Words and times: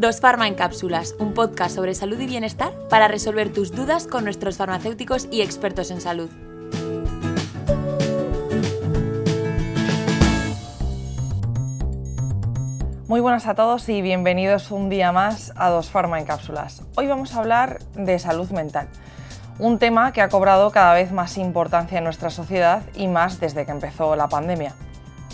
Dos 0.00 0.18
Farma 0.22 0.48
en 0.48 0.54
Cápsulas, 0.54 1.14
un 1.18 1.34
podcast 1.34 1.74
sobre 1.74 1.94
salud 1.94 2.18
y 2.18 2.26
bienestar 2.26 2.72
para 2.88 3.06
resolver 3.06 3.52
tus 3.52 3.70
dudas 3.70 4.06
con 4.06 4.24
nuestros 4.24 4.56
farmacéuticos 4.56 5.28
y 5.30 5.42
expertos 5.42 5.90
en 5.90 6.00
salud. 6.00 6.30
Muy 13.08 13.20
buenas 13.20 13.46
a 13.46 13.54
todos 13.54 13.90
y 13.90 14.00
bienvenidos 14.00 14.70
un 14.70 14.88
día 14.88 15.12
más 15.12 15.52
a 15.54 15.68
Dos 15.68 15.90
Farma 15.90 16.18
en 16.18 16.24
Cápsulas. 16.24 16.82
Hoy 16.96 17.06
vamos 17.06 17.34
a 17.34 17.40
hablar 17.40 17.80
de 17.94 18.18
salud 18.18 18.48
mental, 18.52 18.88
un 19.58 19.78
tema 19.78 20.14
que 20.14 20.22
ha 20.22 20.30
cobrado 20.30 20.70
cada 20.70 20.94
vez 20.94 21.12
más 21.12 21.36
importancia 21.36 21.98
en 21.98 22.04
nuestra 22.04 22.30
sociedad 22.30 22.84
y 22.94 23.06
más 23.06 23.38
desde 23.38 23.66
que 23.66 23.72
empezó 23.72 24.16
la 24.16 24.30
pandemia. 24.30 24.74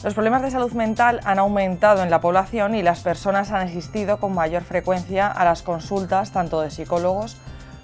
Los 0.04 0.12
problemas 0.12 0.42
de 0.42 0.50
salud 0.50 0.72
mental 0.72 1.20
han 1.24 1.38
aumentado 1.38 2.02
en 2.02 2.10
la 2.10 2.20
población 2.20 2.74
y 2.74 2.82
las 2.82 3.00
personas 3.00 3.50
han 3.50 3.66
asistido 3.66 4.18
con 4.20 4.34
mayor 4.34 4.62
frecuencia 4.62 5.26
a 5.26 5.44
las 5.44 5.62
consultas 5.62 6.32
tanto 6.32 6.60
de 6.60 6.70
psicólogos 6.70 7.38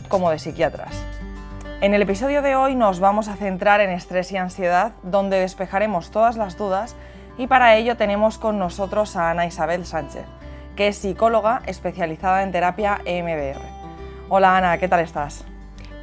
como 0.08 0.30
de 0.30 0.38
psiquiatras. 0.38 0.94
En 1.80 1.94
el 1.94 2.02
episodio 2.02 2.42
de 2.42 2.54
hoy 2.54 2.76
nos 2.76 3.00
vamos 3.00 3.28
a 3.28 3.36
centrar 3.36 3.80
en 3.80 3.90
estrés 3.90 4.30
y 4.30 4.36
ansiedad, 4.36 4.92
donde 5.02 5.40
despejaremos 5.40 6.10
todas 6.10 6.36
las 6.36 6.56
dudas 6.56 6.94
y 7.38 7.46
para 7.46 7.76
ello 7.76 7.96
tenemos 7.96 8.38
con 8.38 8.58
nosotros 8.58 9.16
a 9.16 9.30
Ana 9.30 9.46
Isabel 9.46 9.86
Sánchez, 9.86 10.26
que 10.76 10.88
es 10.88 10.98
psicóloga 10.98 11.62
especializada 11.66 12.42
en 12.42 12.52
terapia 12.52 13.00
EMDR. 13.06 13.60
Hola 14.28 14.58
Ana, 14.58 14.78
¿qué 14.78 14.86
tal 14.86 15.00
estás? 15.00 15.44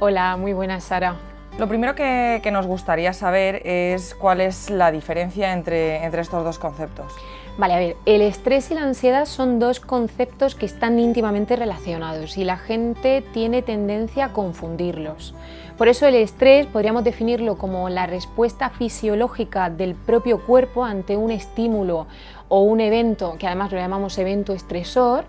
Hola, 0.00 0.36
muy 0.36 0.52
buenas 0.52 0.84
Sara. 0.84 1.29
Lo 1.58 1.68
primero 1.68 1.94
que, 1.94 2.48
nos 2.52 2.66
gustaría 2.66 3.12
saber 3.12 3.62
es 3.66 4.14
cuál 4.14 4.40
es 4.40 4.70
la 4.70 4.90
diferencia 4.90 5.52
entre, 5.52 6.04
entre 6.04 6.22
estos 6.22 6.44
dos 6.44 6.58
conceptos. 6.58 7.12
Vale, 7.58 7.74
a 7.74 7.78
ver, 7.78 7.96
el 8.06 8.22
estrés 8.22 8.70
y 8.70 8.74
la 8.74 8.82
ansiedad 8.82 9.26
son 9.26 9.58
dos 9.58 9.80
conceptos 9.80 10.54
que 10.54 10.64
están 10.64 10.98
íntimamente 10.98 11.56
relacionados 11.56 12.38
y 12.38 12.44
la 12.44 12.56
gente 12.56 13.22
tiene 13.32 13.60
tendencia 13.60 14.26
a 14.26 14.32
confundirlos. 14.32 15.34
Por 15.76 15.88
eso 15.88 16.06
el 16.06 16.14
estrés 16.14 16.66
podríamos 16.66 17.04
definirlo 17.04 17.58
como 17.58 17.88
la 17.88 18.06
respuesta 18.06 18.70
fisiológica 18.70 19.68
del 19.68 19.94
propio 19.94 20.44
cuerpo 20.46 20.84
ante 20.84 21.16
un 21.16 21.30
estímulo 21.30 22.06
o 22.48 22.62
un 22.62 22.80
evento, 22.80 23.36
que 23.38 23.46
además 23.46 23.72
lo 23.72 23.78
llamamos 23.78 24.16
evento 24.18 24.52
estresor, 24.52 25.24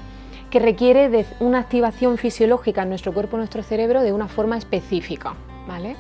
que 0.50 0.60
requiere 0.60 1.10
de 1.10 1.26
una 1.40 1.60
activación 1.60 2.18
fisiológica 2.18 2.84
en 2.84 2.90
nuestro 2.90 3.14
cuerpo, 3.14 3.36
en 3.36 3.40
nuestro 3.40 3.64
cerebro, 3.64 4.02
de 4.02 4.14
una 4.14 4.28
forma 4.28 4.58
específica. 4.58 5.36
¿vale? 5.68 5.96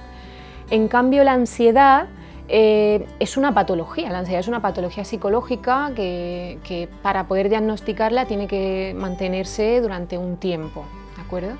En 0.71 0.87
cambio, 0.87 1.25
la 1.25 1.33
ansiedad 1.33 2.07
eh, 2.47 3.05
es 3.19 3.35
una 3.35 3.53
patología, 3.53 4.09
la 4.09 4.19
ansiedad 4.19 4.39
es 4.39 4.47
una 4.47 4.61
patología 4.61 5.03
psicológica 5.03 5.91
que, 5.93 6.87
para 7.03 7.27
poder 7.27 7.49
diagnosticarla 7.49 8.25
tiene 8.25 8.47
que 8.47 8.95
mantenerse 8.97 9.81
durante 9.81 10.17
un 10.17 10.37
tiempo, 10.37 10.85
¿de 11.17 11.21
acuerdo? 11.23 11.53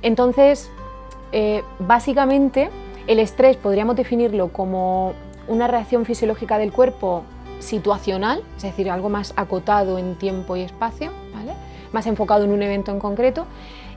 Entonces, 0.00 0.70
eh, 1.30 1.62
básicamente, 1.78 2.70
el 3.06 3.18
estrés 3.18 3.58
podríamos 3.58 3.96
definirlo 3.96 4.48
como 4.48 5.12
una 5.46 5.66
reacción 5.66 6.06
fisiológica 6.06 6.56
del 6.56 6.72
cuerpo 6.72 7.24
situacional, 7.58 8.42
es 8.56 8.62
decir, 8.62 8.90
algo 8.90 9.10
más 9.10 9.34
acotado 9.36 9.98
en 9.98 10.14
tiempo 10.14 10.56
y 10.56 10.62
espacio, 10.62 11.12
más 11.92 12.06
enfocado 12.06 12.44
en 12.44 12.52
un 12.52 12.62
evento 12.62 12.92
en 12.92 12.98
concreto, 12.98 13.46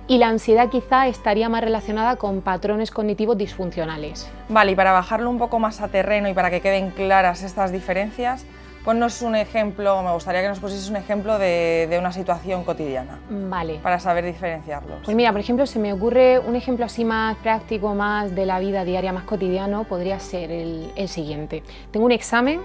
y 0.08 0.18
la 0.18 0.28
ansiedad 0.28 0.70
quizá 0.70 1.08
estaría 1.08 1.50
más 1.50 1.62
relacionada 1.62 2.16
con 2.16 2.42
patrones 2.42 2.92
cognitivos 2.92 3.38
disfuncionales. 3.38 4.30
Vale, 4.50 4.72
y 4.72 4.76
para 4.76 4.92
bajarlo 4.92 5.30
un 5.30 5.38
poco 5.38 5.60
más 5.60 5.82
a 5.82 5.88
terreno 5.88 6.28
y 6.30 6.34
para 6.34 6.50
que 6.50 6.62
queden 6.62 6.92
claras 6.92 7.44
estas 7.44 7.72
diferencias, 7.72 8.46
ponnos 8.84 9.22
un 9.22 9.36
ejemplo, 9.36 10.02
me 10.04 10.12
gustaría 10.12 10.42
que 10.42 10.48
nos 10.48 10.60
pusieses 10.60 10.90
un 10.90 10.96
ejemplo 10.96 11.38
de, 11.38 11.96
una 12.00 12.12
situación 12.12 12.64
cotidiana. 12.64 13.20
Vale. 13.30 13.80
Para 13.82 14.00
saber 14.00 14.26
diferenciarlos. 14.26 15.00
Pues 15.06 15.16
mira, 15.16 15.32
por 15.32 15.40
ejemplo, 15.40 15.66
se 15.66 15.80
me 15.80 15.94
ocurre 15.94 16.40
un 16.40 16.56
ejemplo 16.56 16.86
así 16.86 17.06
más 17.06 17.38
práctico, 17.38 17.94
más 17.94 18.36
de 18.36 18.46
la 18.46 18.60
vida 18.60 18.84
diaria, 18.84 19.14
más 19.14 19.24
cotidiano, 19.24 19.84
podría 19.84 20.20
ser 20.20 20.52
el, 20.52 20.92
el 20.96 21.08
siguiente. 21.08 21.64
Tengo 21.92 22.06
un 22.06 22.12
examen 22.12 22.62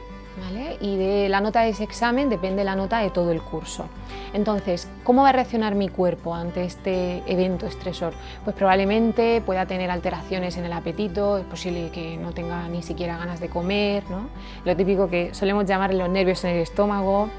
y 0.81 0.97
de 0.97 1.29
la 1.29 1.41
nota 1.41 1.63
de 1.63 1.71
ese 1.71 1.85
examen 1.85 2.29
depende 2.29 2.65
la 2.65 2.77
nota 2.77 2.99
de 2.99 3.11
todo 3.11 3.31
el 3.31 3.41
curso. 3.41 3.87
Entonces, 4.33 4.89
¿cómo 5.03 5.23
va 5.23 5.31
a 5.31 5.33
reaccionar 5.33 5.75
mi 5.75 5.89
cuerpo 5.89 6.35
ante 6.35 6.65
este 6.65 7.23
evento 7.27 7.67
estresor? 7.67 8.13
Pues 8.45 8.55
probablemente 8.55 9.41
pueda 9.41 9.67
tener 9.67 9.91
alteraciones 9.91 10.57
en 10.57 10.65
el 10.65 10.73
apetito, 10.73 11.39
es 11.39 11.45
posible 11.45 11.91
que 11.91 12.17
no 12.17 12.33
tenga 12.33 12.69
ni 12.69 12.83
siquiera 12.83 13.17
ganas 13.17 13.41
de 13.41 13.49
comer, 13.49 14.05
¿no? 14.11 14.29
lo 14.65 14.77
típico 14.77 15.09
que 15.09 15.35
solemos 15.35 15.65
llamar 15.67 15.95
los 15.95 16.09
nervios 16.09 16.45
en 16.45 16.51
el 16.51 16.63
estómago. 16.63 17.31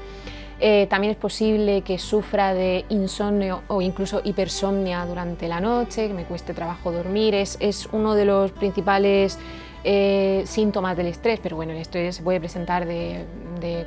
Eh, 0.60 0.88
también 0.90 1.12
es 1.12 1.16
posible 1.16 1.82
que 1.82 1.98
sufra 1.98 2.52
de 2.52 2.84
insomnio 2.88 3.62
o 3.68 3.80
incluso 3.80 4.20
hipersomnia 4.24 5.06
durante 5.06 5.46
la 5.46 5.60
noche, 5.60 6.08
que 6.08 6.14
me 6.14 6.24
cueste 6.24 6.52
trabajo 6.52 6.90
dormir. 6.90 7.36
Es, 7.36 7.56
es 7.60 7.88
uno 7.92 8.14
de 8.16 8.24
los 8.24 8.50
principales 8.50 9.38
eh, 9.84 10.42
síntomas 10.46 10.96
del 10.96 11.06
estrés, 11.06 11.40
pero 11.42 11.56
bueno, 11.56 11.72
el 11.72 11.78
estrés 11.78 12.16
se 12.16 12.22
puede 12.22 12.40
presentar 12.40 12.86
de, 12.86 13.24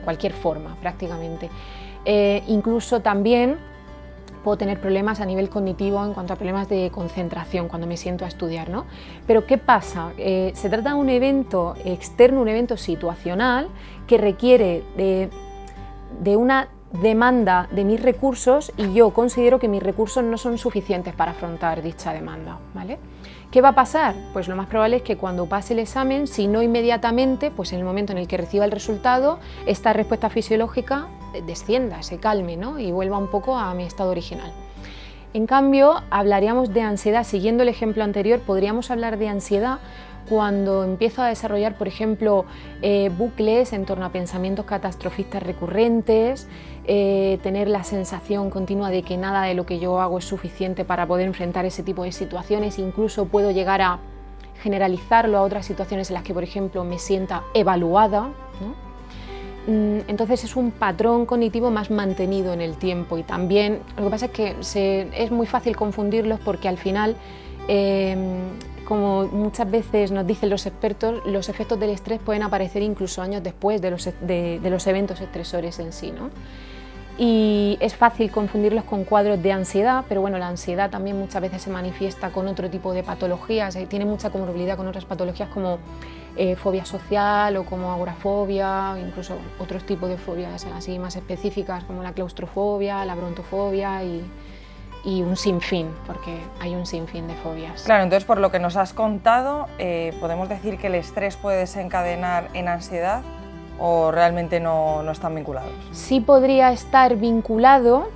cualquier 0.03 0.33
forma 0.33 0.75
prácticamente. 0.81 1.49
Eh, 2.05 2.43
incluso 2.47 3.01
también 3.01 3.57
puedo 4.43 4.57
tener 4.57 4.79
problemas 4.81 5.19
a 5.19 5.25
nivel 5.25 5.49
cognitivo 5.49 6.03
en 6.03 6.13
cuanto 6.13 6.33
a 6.33 6.35
problemas 6.35 6.67
de 6.67 6.89
concentración 6.91 7.67
cuando 7.67 7.87
me 7.87 7.97
siento 7.97 8.25
a 8.25 8.27
estudiar, 8.27 8.69
¿no? 8.69 8.85
Pero 9.27 9.45
¿qué 9.45 9.57
pasa? 9.57 10.13
Eh, 10.17 10.51
se 10.55 10.69
trata 10.69 10.89
de 10.89 10.95
un 10.95 11.09
evento 11.09 11.75
externo, 11.85 12.41
un 12.41 12.47
evento 12.47 12.77
situacional 12.77 13.67
que 14.07 14.17
requiere 14.17 14.83
de, 14.97 15.29
de 16.21 16.35
una 16.35 16.69
demanda 16.93 17.69
de 17.71 17.85
mis 17.85 18.01
recursos 18.01 18.71
y 18.77 18.93
yo 18.93 19.11
considero 19.11 19.59
que 19.59 19.67
mis 19.67 19.81
recursos 19.81 20.23
no 20.23 20.37
son 20.37 20.57
suficientes 20.57 21.13
para 21.13 21.31
afrontar 21.31 21.81
dicha 21.81 22.13
demanda, 22.13 22.59
¿vale? 22.73 22.97
¿Qué 23.51 23.59
va 23.59 23.69
a 23.69 23.75
pasar? 23.75 24.15
Pues 24.31 24.47
lo 24.47 24.55
más 24.55 24.67
probable 24.67 24.95
es 24.95 25.01
que 25.01 25.17
cuando 25.17 25.45
pase 25.45 25.73
el 25.73 25.79
examen, 25.79 26.25
si 26.25 26.47
no 26.47 26.61
inmediatamente, 26.61 27.51
pues 27.51 27.73
en 27.73 27.79
el 27.79 27.85
momento 27.85 28.13
en 28.13 28.17
el 28.17 28.25
que 28.29 28.37
reciba 28.37 28.63
el 28.63 28.71
resultado, 28.71 29.39
esta 29.65 29.91
respuesta 29.91 30.29
fisiológica 30.29 31.09
descienda, 31.45 32.01
se 32.01 32.17
calme 32.17 32.55
¿no? 32.55 32.79
y 32.79 32.93
vuelva 32.93 33.17
un 33.17 33.27
poco 33.27 33.57
a 33.57 33.73
mi 33.73 33.83
estado 33.83 34.11
original. 34.11 34.53
En 35.33 35.47
cambio, 35.47 36.01
hablaríamos 36.11 36.73
de 36.73 36.81
ansiedad, 36.81 37.25
siguiendo 37.25 37.63
el 37.63 37.69
ejemplo 37.69 38.05
anterior, 38.05 38.39
podríamos 38.39 38.89
hablar 38.89 39.17
de 39.17 39.27
ansiedad 39.27 39.79
cuando 40.29 40.85
empiezo 40.85 41.21
a 41.21 41.27
desarrollar, 41.27 41.77
por 41.77 41.89
ejemplo, 41.89 42.45
eh, 42.81 43.11
bucles 43.17 43.73
en 43.73 43.85
torno 43.85 44.05
a 44.05 44.13
pensamientos 44.13 44.63
catastrofistas 44.65 45.43
recurrentes, 45.43 46.47
eh, 46.85 47.39
tener 47.43 47.67
la 47.67 47.83
sensación 47.83 48.49
continua 48.49 48.89
de 48.89 49.03
que 49.03 49.17
nada 49.17 49.43
de 49.43 49.53
lo 49.53 49.65
que 49.65 49.79
yo 49.79 50.01
hago 50.01 50.17
es 50.17 50.25
suficiente 50.25 50.83
para 50.83 51.05
poder 51.05 51.27
enfrentar 51.27 51.65
ese 51.65 51.83
tipo 51.83 52.03
de 52.03 52.11
situaciones, 52.11 52.79
incluso 52.79 53.25
puedo 53.25 53.51
llegar 53.51 53.81
a 53.81 53.99
generalizarlo 54.61 55.37
a 55.37 55.41
otras 55.41 55.65
situaciones 55.65 56.09
en 56.09 56.15
las 56.15 56.23
que, 56.23 56.33
por 56.33 56.43
ejemplo, 56.43 56.83
me 56.83 56.99
sienta 56.99 57.43
evaluada. 57.53 58.29
Mm, 59.67 59.99
entonces 60.07 60.43
es 60.43 60.55
un 60.55 60.71
patrón 60.71 61.27
cognitivo 61.27 61.69
más 61.69 61.91
mantenido 61.91 62.51
en 62.51 62.61
el 62.61 62.77
tiempo 62.77 63.19
y 63.19 63.23
también 63.23 63.79
lo 63.95 64.05
que 64.05 64.09
pasa 64.09 64.25
es 64.25 64.31
que 64.31 64.55
es 65.13 65.31
muy 65.31 65.45
fácil 65.45 65.75
confundirlos 65.75 66.39
porque 66.39 66.67
al 66.67 66.77
final 66.77 67.15
em, 67.67 68.17
como 68.91 69.23
muchas 69.27 69.71
veces 69.71 70.11
nos 70.11 70.27
dicen 70.27 70.49
los 70.49 70.65
expertos, 70.65 71.25
los 71.25 71.47
efectos 71.47 71.79
del 71.79 71.91
estrés 71.91 72.19
pueden 72.19 72.43
aparecer 72.43 72.81
incluso 72.81 73.21
años 73.21 73.41
después 73.41 73.81
de 73.81 73.89
los, 73.89 74.09
de, 74.19 74.59
los 74.61 74.85
eventos 74.85 75.21
estresores 75.21 75.79
en 75.79 75.93
sí. 75.93 76.11
¿no? 76.11 76.29
Y 77.17 77.77
es 77.79 77.95
fácil 77.95 78.29
confundirlos 78.31 78.83
con 78.83 79.05
cuadros 79.05 79.41
de 79.41 79.53
ansiedad, 79.53 80.03
pero 80.09 80.19
bueno, 80.19 80.37
la 80.39 80.49
ansiedad 80.49 80.89
también 80.89 81.17
muchas 81.17 81.41
veces 81.41 81.61
se 81.61 81.69
manifiesta 81.69 82.31
con 82.31 82.49
otro 82.49 82.69
tipo 82.69 82.91
de 82.91 83.01
patologías, 83.01 83.77
eh, 83.77 83.85
tiene 83.85 84.03
mucha 84.03 84.29
comorbilidad 84.29 84.75
con 84.75 84.89
otras 84.89 85.05
patologías 85.05 85.47
como 85.47 85.77
eh, 86.35 86.57
fobia 86.57 86.83
social 86.83 87.55
o 87.55 87.63
como 87.63 87.93
agorafobia, 87.93 88.97
incluso 88.99 89.37
otros 89.57 89.85
tipos 89.85 90.09
de 90.09 90.17
fobias 90.17 90.65
así 90.65 90.99
más 90.99 91.15
específicas 91.15 91.85
como 91.85 92.03
la 92.03 92.11
claustrofobia, 92.11 93.05
la 93.05 93.15
brontofobia 93.15 94.03
y, 94.03 94.21
y 95.03 95.23
un 95.23 95.35
sinfín, 95.35 95.89
porque 96.05 96.39
hay 96.59 96.75
un 96.75 96.85
sinfín 96.85 97.27
de 97.27 97.35
fobias. 97.35 97.83
Claro, 97.83 98.03
entonces 98.03 98.25
por 98.25 98.39
lo 98.39 98.51
que 98.51 98.59
nos 98.59 98.75
has 98.75 98.93
contado, 98.93 99.67
eh, 99.79 100.15
podemos 100.19 100.49
decir 100.49 100.77
que 100.77 100.87
el 100.87 100.95
estrés 100.95 101.37
puede 101.37 101.57
desencadenar 101.57 102.49
en 102.53 102.67
ansiedad 102.67 103.21
o 103.79 104.11
realmente 104.11 104.59
no, 104.59 105.01
no 105.03 105.11
están 105.11 105.33
vinculados. 105.33 105.71
Sí 105.91 106.19
podría 106.19 106.71
estar 106.71 107.15
vinculado, 107.15 108.09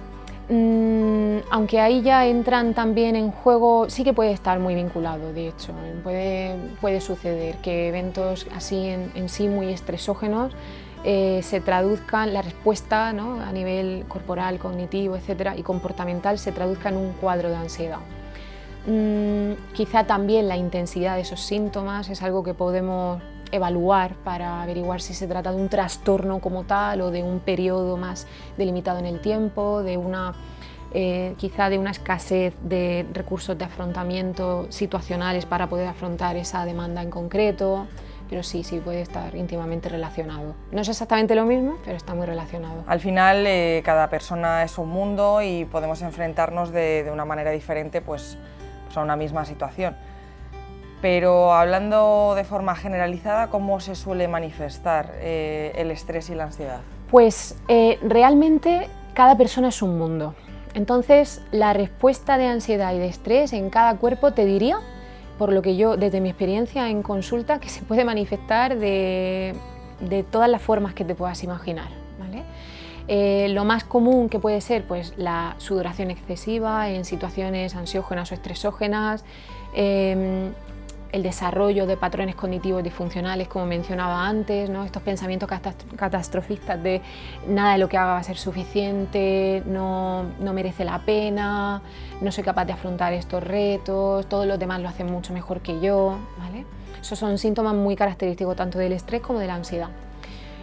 mm, 0.50 1.38
aunque 1.50 1.80
ahí 1.80 2.02
ya 2.04 2.28
entran 2.28 2.76
también 2.76 3.16
en 3.16 3.32
juego, 3.32 3.90
sí 3.90 4.04
que 4.04 4.14
puede 4.14 4.32
estar 4.32 4.60
muy 4.60 4.76
vinculado, 4.76 5.34
de 5.34 5.48
hecho, 5.48 5.74
puede, 6.04 6.56
puede 6.82 7.02
suceder 7.02 7.56
que 7.58 7.88
eventos 7.88 8.46
así 8.56 8.88
en, 8.88 9.12
en 9.16 9.28
sí 9.28 9.48
muy 9.48 9.74
estresógenos 9.74 10.54
eh, 11.08 11.42
se 11.44 11.62
traduzca 11.62 12.26
la 12.26 12.42
respuesta 12.42 13.10
a 13.10 13.52
nivel 13.52 14.06
corporal, 14.08 14.58
cognitivo, 14.58 15.16
etcétera, 15.16 15.56
y 15.56 15.62
comportamental 15.62 16.40
se 16.40 16.52
traduzca 16.52 16.90
en 16.90 16.98
un 16.98 17.14
cuadro 17.14 17.50
de 17.50 17.56
ansiedad. 17.56 18.00
Mm, 18.88 19.74
quizá 19.74 20.06
también 20.06 20.48
la 20.48 20.58
intensidad 20.58 21.16
de 21.16 21.22
esos 21.22 21.42
síntomas 21.42 22.10
es 22.10 22.24
algo 22.24 22.44
que 22.44 22.56
podemos 22.56 23.22
evaluar 23.52 24.16
para 24.24 24.64
averiguar 24.64 25.00
si 25.00 25.14
se 25.14 25.28
trata 25.28 25.52
de 25.52 25.58
un 25.58 25.70
trastorno 25.70 26.40
como 26.40 26.64
tal 26.64 27.02
o 27.02 27.12
de 27.12 27.22
un 27.22 27.40
periodo 27.40 27.98
más 27.98 28.26
delimitado 28.58 28.98
en 28.98 29.06
el 29.06 29.22
tiempo, 29.22 29.84
de 29.84 29.98
una 29.98 30.34
eh, 30.92 31.36
quizá 31.38 31.70
de 31.70 31.78
una 31.78 31.92
escasez 31.92 32.56
de 32.64 33.06
recursos 33.14 33.56
de 33.58 33.66
afrontamiento 33.66 34.66
situacionales 34.70 35.46
para 35.46 35.68
poder 35.68 35.88
afrontar 35.88 36.36
esa 36.36 36.66
demanda 36.66 37.04
en 37.04 37.12
concreto, 37.12 37.86
pero 38.30 38.44
sí, 38.44 38.64
sí 38.64 38.80
puede 38.80 39.02
estar 39.02 39.36
íntimamente 39.36 39.90
relacionado. 39.90 40.56
No 40.72 40.82
es 40.82 40.90
exactamente 40.90 41.36
lo 41.36 41.46
mismo, 41.46 41.78
pero 41.84 41.98
está 41.98 42.14
muy 42.14 42.26
relacionado. 42.26 42.84
Al 42.88 43.00
final, 43.00 43.46
eh, 43.48 43.82
cada 43.86 44.10
persona 44.10 44.64
es 44.64 44.78
un 44.78 44.90
mundo 44.90 45.42
y 45.42 45.66
podemos 45.66 46.02
enfrentarnos 46.02 46.72
de, 46.72 47.10
una 47.12 47.26
manera 47.26 47.52
diferente 47.52 48.02
pues, 48.02 48.38
pues, 48.86 48.98
a 48.98 49.02
una 49.02 49.16
misma 49.16 49.46
situación. 49.46 49.96
Pero 51.02 51.54
hablando 51.54 52.34
de 52.36 52.44
forma 52.44 52.76
generalizada, 52.76 53.50
¿cómo 53.50 53.80
se 53.80 53.96
suele 53.96 54.28
manifestar 54.28 55.12
eh, 55.16 55.74
el 55.76 55.92
estrés 55.92 56.30
y 56.30 56.36
la 56.36 56.46
ansiedad? 56.46 56.80
Pues 57.12 57.58
realmente 58.02 58.90
cada 59.14 59.38
persona 59.38 59.70
es 59.70 59.82
un 59.82 59.98
mundo. 59.98 60.34
Entonces, 60.76 61.42
la 61.52 61.72
respuesta 61.72 62.38
de 62.38 62.48
ansiedad 62.48 62.94
y 62.94 63.00
de 63.00 63.08
estrés 63.08 63.54
en 63.54 63.70
cada 63.70 63.96
cuerpo 63.96 64.34
te 64.34 64.46
diría, 64.46 64.80
por 65.38 65.52
lo 65.52 65.62
que 65.62 65.76
yo, 65.76 65.98
desde 65.98 66.22
mi 66.22 66.30
experiencia 66.30 66.90
en 66.90 67.04
consulta, 67.04 67.60
que 67.60 67.70
se 67.70 67.82
puede 67.82 68.06
manifestar 68.06 68.78
de, 68.78 69.56
todas 70.32 70.50
las 70.50 70.62
formas 70.62 70.94
que 70.94 71.04
te 71.04 71.16
puedas 71.16 71.44
imaginar. 71.44 72.06
Eh, 73.08 73.50
lo 73.50 73.66
más 73.66 73.84
común 73.84 74.30
que 74.30 74.40
puede 74.40 74.62
ser 74.62 74.84
pues, 74.88 75.14
la 75.16 75.54
sudoración 75.60 76.10
excesiva 76.10 76.90
en 76.90 77.06
situaciones 77.06 77.76
ansiógenas 77.76 78.32
o 78.32 78.34
estresógenas, 78.34 79.24
em, 79.76 80.54
el 81.12 81.24
desarrollo 81.24 81.86
de 81.86 81.98
patrones 81.98 82.36
cognitivos 82.36 82.84
disfuncionales, 82.84 83.48
como 83.48 83.66
mencionaba 83.66 84.28
antes, 84.28 84.70
¿no? 84.70 84.84
estos 84.84 85.02
pensamientos 85.02 85.50
catastrofistas 85.96 86.82
de 86.82 87.02
nada 87.48 87.74
de 87.74 87.78
lo 87.78 87.88
que 87.88 87.98
haga 87.98 88.14
va 88.14 88.18
a 88.20 88.24
ser 88.24 88.38
suficiente, 88.38 89.64
no, 89.66 90.24
no, 90.40 90.54
merece 90.54 90.84
la 90.84 91.00
pena, 91.00 91.82
no 92.22 92.32
soy 92.32 92.44
capaz 92.44 92.66
de 92.66 92.74
afrontar 92.74 93.14
estos 93.14 93.44
retos, 93.44 94.28
todos 94.28 94.46
los 94.46 94.60
demás 94.60 94.82
lo 94.82 94.90
hacen 94.90 95.12
mucho 95.12 95.34
mejor 95.34 95.62
que 95.62 95.80
yo. 95.80 96.18
¿vale? 96.38 96.66
Esos 97.00 97.20
son 97.20 97.38
síntomas 97.38 97.76
muy 97.76 97.96
característicos 97.96 98.56
tanto 98.56 98.80
del 98.80 98.94
estrés 98.94 99.22
como 99.22 99.40
de 99.40 99.48
la 99.48 99.56
ansiedad. 99.56 99.90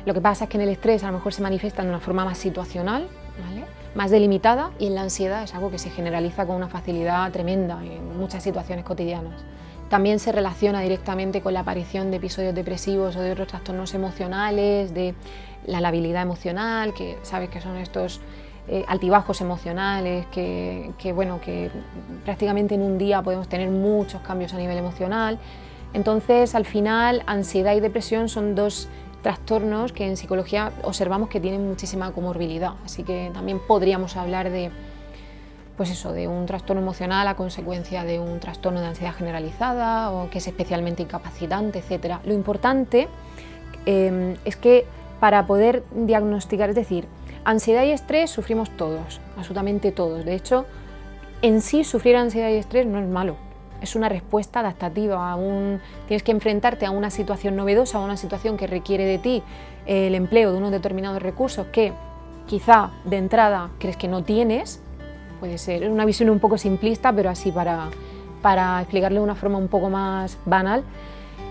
Lo 0.05 0.15
que 0.15 0.21
pasa 0.21 0.45
es 0.45 0.51
que 0.51 0.57
en 0.57 0.63
el 0.63 0.71
estrés 0.71 1.05
a 1.05 1.07
lo 1.07 1.13
mejor 1.15 1.33
se 1.33 1.43
manifiesta 1.43 1.83
de 1.83 1.89
una 1.89 2.01
forma 2.01 2.25
más 2.25 2.37
situacional, 2.39 3.07
¿vale? 3.47 3.65
más 3.95 4.11
delimitada, 4.11 4.71
y 4.79 4.87
en 4.87 4.95
la 4.95 5.03
ansiedad 5.03 5.45
es 5.45 5.55
algo 5.55 5.71
que 5.71 5.79
se 5.79 5.91
generaliza 5.91 6.47
con 6.47 6.57
una 6.57 6.69
facilidad 6.69 7.31
tremenda 7.31 7.83
en 7.85 8.19
muchas 8.19 8.43
situaciones 8.43 8.85
cotidianas. 8.85 9.45
También 9.93 10.21
se 10.21 10.33
relaciona 10.33 10.81
directamente 10.81 11.43
con 11.43 11.53
la 11.53 11.61
aparición 11.61 12.11
de 12.11 12.17
episodios 12.17 12.55
depresivos 12.55 13.15
o 13.15 13.21
de 13.21 13.31
otros 13.31 13.49
trastornos 13.49 13.93
emocionales, 13.93 14.95
de 14.95 15.15
la 15.67 15.83
labilidad 15.83 16.23
emocional, 16.23 16.95
que 16.95 17.19
sabes 17.21 17.51
que 17.51 17.61
son 17.61 17.77
estos 17.77 18.23
eh, 18.69 18.87
altibajos 18.89 19.43
emocionales, 19.43 20.25
que, 20.29 21.13
bueno, 21.15 21.43
que 21.43 21.71
prácticamente 22.25 22.75
en 22.75 22.81
un 22.81 22.97
día 22.97 23.21
podemos 23.21 23.51
tener 23.51 23.69
muchos 23.69 24.23
cambios 24.23 24.55
a 24.55 24.57
nivel 24.57 24.79
emocional. 24.79 25.39
Entonces, 25.93 26.55
al 26.55 26.65
final, 26.65 27.23
ansiedad 27.27 27.75
y 27.77 27.81
depresión 27.81 28.31
son 28.31 28.55
dos 28.55 28.89
trastornos 29.21 29.93
que 29.93 30.07
en 30.07 30.17
psicología 30.17 30.73
observamos 30.85 31.29
que 31.29 31.39
tienen 31.39 31.69
muchísima 31.69 32.13
comorbilidad, 32.13 32.77
así 32.83 33.03
que 33.03 33.31
también 33.35 33.61
podríamos 33.69 34.17
hablar 34.17 34.49
de 34.49 34.71
pues 35.77 35.91
eso, 35.91 36.13
de 36.13 36.29
un 36.29 36.47
trastorno 36.47 36.83
emocional 36.83 37.27
a 37.29 37.35
consecuencia 37.35 38.05
de 38.05 38.19
un 38.21 38.41
trastorno 38.41 38.81
de 38.81 38.87
ansiedad 38.87 39.15
generalizada 39.15 40.11
o 40.11 40.29
que 40.31 40.39
es 40.39 40.47
especialmente 40.47 41.03
incapacitante, 41.03 41.79
etc. 41.79 42.17
Lo 42.25 42.35
importante 42.35 43.09
em, 43.87 44.37
es 44.45 44.57
que 44.57 44.87
para 45.21 45.47
poder 45.47 45.85
diagnosticar, 45.95 46.71
es 46.71 46.75
decir, 46.75 47.07
ansiedad 47.45 47.85
y 47.85 47.91
estrés 47.91 48.31
sufrimos 48.31 48.71
todos, 48.71 49.21
absolutamente 49.37 49.93
todos. 49.93 50.25
De 50.25 50.35
hecho, 50.35 50.67
en 51.41 51.61
sí 51.61 51.85
sufrir 51.85 52.17
ansiedad 52.17 52.51
y 52.51 52.57
estrés 52.57 52.87
no 52.87 52.99
es 52.99 53.07
malo, 53.07 53.37
es 53.81 53.97
una 53.97 54.09
respuesta 54.09 54.61
adaptativa. 54.61 55.31
A 55.31 55.37
un, 55.37 55.81
tienes 56.07 56.23
que 56.23 56.33
enfrentarte 56.33 56.87
a 56.87 56.91
una 56.91 57.11
situación 57.11 57.57
novedosa, 57.57 57.99
a 57.99 58.01
una 58.01 58.17
situación 58.17 58.57
que 58.57 58.67
requiere 58.67 59.05
de 59.05 59.19
ti 59.19 59.43
el 59.87 60.15
empleo 60.15 60.53
de 60.53 60.59
unos 60.59 60.71
determinados 60.71 61.21
recursos 61.21 61.67
que 61.73 61.93
quizá 62.47 62.91
de 63.05 63.17
entrada 63.17 63.71
crees 63.79 63.97
que 63.97 64.09
no 64.09 64.23
tienes 64.23 64.81
puede 65.43 65.59
ser. 65.59 65.91
una 65.91 66.05
visión 66.05 66.31
un 66.31 66.39
poco 66.39 66.57
simplista, 66.57 67.13
pero 67.13 67.29
así 67.29 67.51
para, 67.51 67.89
para 68.43 68.81
explicarle 68.81 69.19
de 69.19 69.25
una 69.25 69.35
forma 69.35 69.59
un 69.59 69.67
poco 69.67 69.91
más 69.91 70.39
banal. 70.45 70.85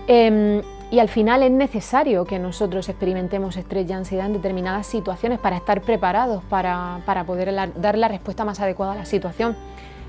Em, 0.06 0.62
y 0.90 0.98
al 0.98 1.10
final 1.10 1.42
es 1.42 1.50
necesario 1.50 2.24
que 2.24 2.38
nosotros 2.38 2.88
experimentemos 2.88 3.58
estrés 3.58 3.90
y 3.90 3.92
ansiedad 3.92 4.24
en 4.24 4.32
determinadas 4.32 4.86
situaciones 4.86 5.38
para 5.40 5.56
estar 5.58 5.82
preparados, 5.82 6.42
para, 6.44 7.02
para 7.04 7.24
poder 7.24 7.54
dar 7.76 7.98
la 7.98 8.08
respuesta 8.08 8.46
más 8.46 8.60
adecuada 8.60 8.92
a 8.92 8.96
la 8.96 9.04
situación. 9.04 9.56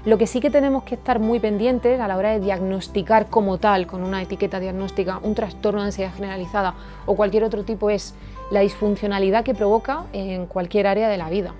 Lo 0.06 0.18
que 0.18 0.27
sí 0.27 0.39
que 0.39 0.50
tenemos 0.50 0.83
que 0.83 0.95
estar 0.95 1.19
muy 1.19 1.41
pendientes 1.41 2.00
a 2.00 2.07
la 2.07 2.15
hora 2.15 2.30
de 2.31 2.39
diagnosticar 2.39 3.27
como 3.27 3.57
tal, 3.57 3.85
con 3.85 4.01
una 4.01 4.21
etiqueta 4.21 4.62
diagnóstica, 4.62 5.19
un 5.24 5.35
trastorno 5.35 5.81
de 5.81 5.88
ansiedad 5.88 6.13
generalizada 6.13 6.75
o 7.06 7.18
cualquier 7.18 7.44
otro 7.44 7.65
tipo 7.65 7.89
es 7.89 8.15
la 8.50 8.62
disfuncionalidad 8.62 9.44
que 9.44 9.53
provoca 9.53 10.06
en 10.13 10.45
cualquier 10.45 10.88
área 10.88 11.09
de 11.09 11.18
la 11.18 11.30
vida. 11.30 11.53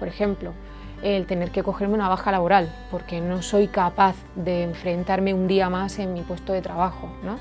Por 0.00 0.08
ejemplo, 0.08 0.52
el 1.02 1.26
tener 1.26 1.50
que 1.50 1.62
cogerme 1.62 1.94
una 1.94 2.08
baja 2.08 2.30
laboral, 2.30 2.72
porque 2.90 3.20
no 3.20 3.42
soy 3.42 3.68
capaz 3.68 4.16
de 4.34 4.62
enfrentarme 4.64 5.34
un 5.34 5.48
día 5.48 5.70
más 5.70 5.98
en 5.98 6.12
mi 6.12 6.22
puesto 6.22 6.52
de 6.52 6.62
trabajo. 6.62 7.08
¿no? 7.22 7.38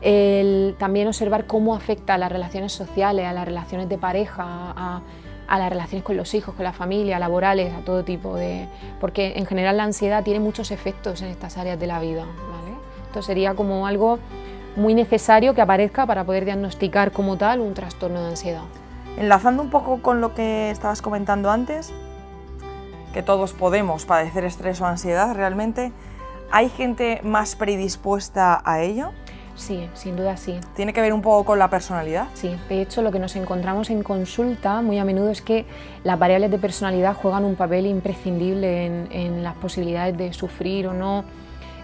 El 0.00 0.76
también 0.78 1.06
observar 1.08 1.46
cómo 1.46 1.74
afecta 1.74 2.14
a 2.14 2.18
las 2.18 2.30
relaciones 2.30 2.72
sociales, 2.72 3.26
a 3.26 3.32
las 3.32 3.44
relaciones 3.44 3.88
de 3.88 3.98
pareja, 3.98 4.44
a, 4.46 5.02
las 5.48 5.68
relaciones 5.70 6.04
con 6.04 6.16
los 6.16 6.34
hijos, 6.34 6.54
con 6.54 6.64
la 6.64 6.72
familia, 6.72 7.18
laborales, 7.18 7.72
a 7.74 7.80
todo 7.80 8.04
tipo 8.04 8.36
de... 8.36 8.68
Porque 9.00 9.34
en 9.36 9.46
general 9.46 9.76
la 9.76 9.84
ansiedad 9.84 10.22
tiene 10.22 10.40
muchos 10.40 10.70
efectos 10.70 11.22
en 11.22 11.28
estas 11.28 11.56
áreas 11.56 11.78
de 11.78 11.86
la 11.86 12.00
vida. 12.00 12.24
Esto 13.06 13.22
sería 13.22 13.54
como 13.54 13.86
algo 13.86 14.18
muy 14.76 14.94
necesario 14.94 15.54
que 15.54 15.60
aparezca 15.60 16.06
para 16.06 16.24
poder 16.24 16.44
diagnosticar 16.44 17.12
como 17.12 17.36
tal 17.36 17.60
un 17.60 17.74
trastorno 17.74 18.20
de 18.22 18.28
ansiedad. 18.28 18.64
Enlazando 19.16 19.62
un 19.62 19.70
poco 19.70 20.02
con 20.02 20.20
lo 20.20 20.34
que 20.34 20.70
estabas 20.70 21.00
comentando 21.00 21.50
antes, 21.50 21.92
que 23.14 23.22
todos 23.22 23.52
podemos 23.52 24.04
padecer 24.04 24.44
estrés 24.44 24.80
o 24.80 24.86
ansiedad 24.86 25.34
realmente. 25.34 25.92
¿Hay 26.50 26.68
gente 26.68 27.20
más 27.22 27.54
predispuesta 27.54 28.60
a 28.64 28.82
ello? 28.82 29.12
Sí, 29.54 29.88
sin 29.94 30.16
duda 30.16 30.36
sí. 30.36 30.58
¿Tiene 30.74 30.92
que 30.92 31.00
ver 31.00 31.12
un 31.12 31.22
poco 31.22 31.44
con 31.44 31.60
la 31.60 31.70
personalidad? 31.70 32.26
Sí, 32.34 32.56
de 32.68 32.82
hecho 32.82 33.02
lo 33.02 33.12
que 33.12 33.20
nos 33.20 33.36
encontramos 33.36 33.88
en 33.90 34.02
consulta 34.02 34.82
muy 34.82 34.98
a 34.98 35.04
menudo 35.04 35.30
es 35.30 35.42
que 35.42 35.64
las 36.02 36.18
variables 36.18 36.50
de 36.50 36.58
personalidad 36.58 37.14
juegan 37.14 37.44
un 37.44 37.54
papel 37.54 37.86
imprescindible 37.86 38.86
en, 38.86 39.44
las 39.44 39.54
posibilidades 39.54 40.18
de 40.18 40.32
sufrir 40.32 40.88
o 40.88 40.92
no 40.92 41.24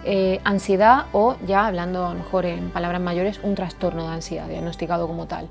eh, 0.04 0.40
ansiedad 0.42 1.06
o 1.12 1.36
ya 1.46 1.68
hablando 1.68 2.06
a 2.06 2.12
lo 2.12 2.18
mejor 2.18 2.44
en 2.44 2.70
palabras 2.70 3.00
mayores 3.00 3.38
un 3.44 3.54
trastorno 3.54 4.08
de 4.08 4.14
ansiedad 4.14 4.48
diagnosticado 4.48 5.06
como 5.06 5.26
tal. 5.26 5.48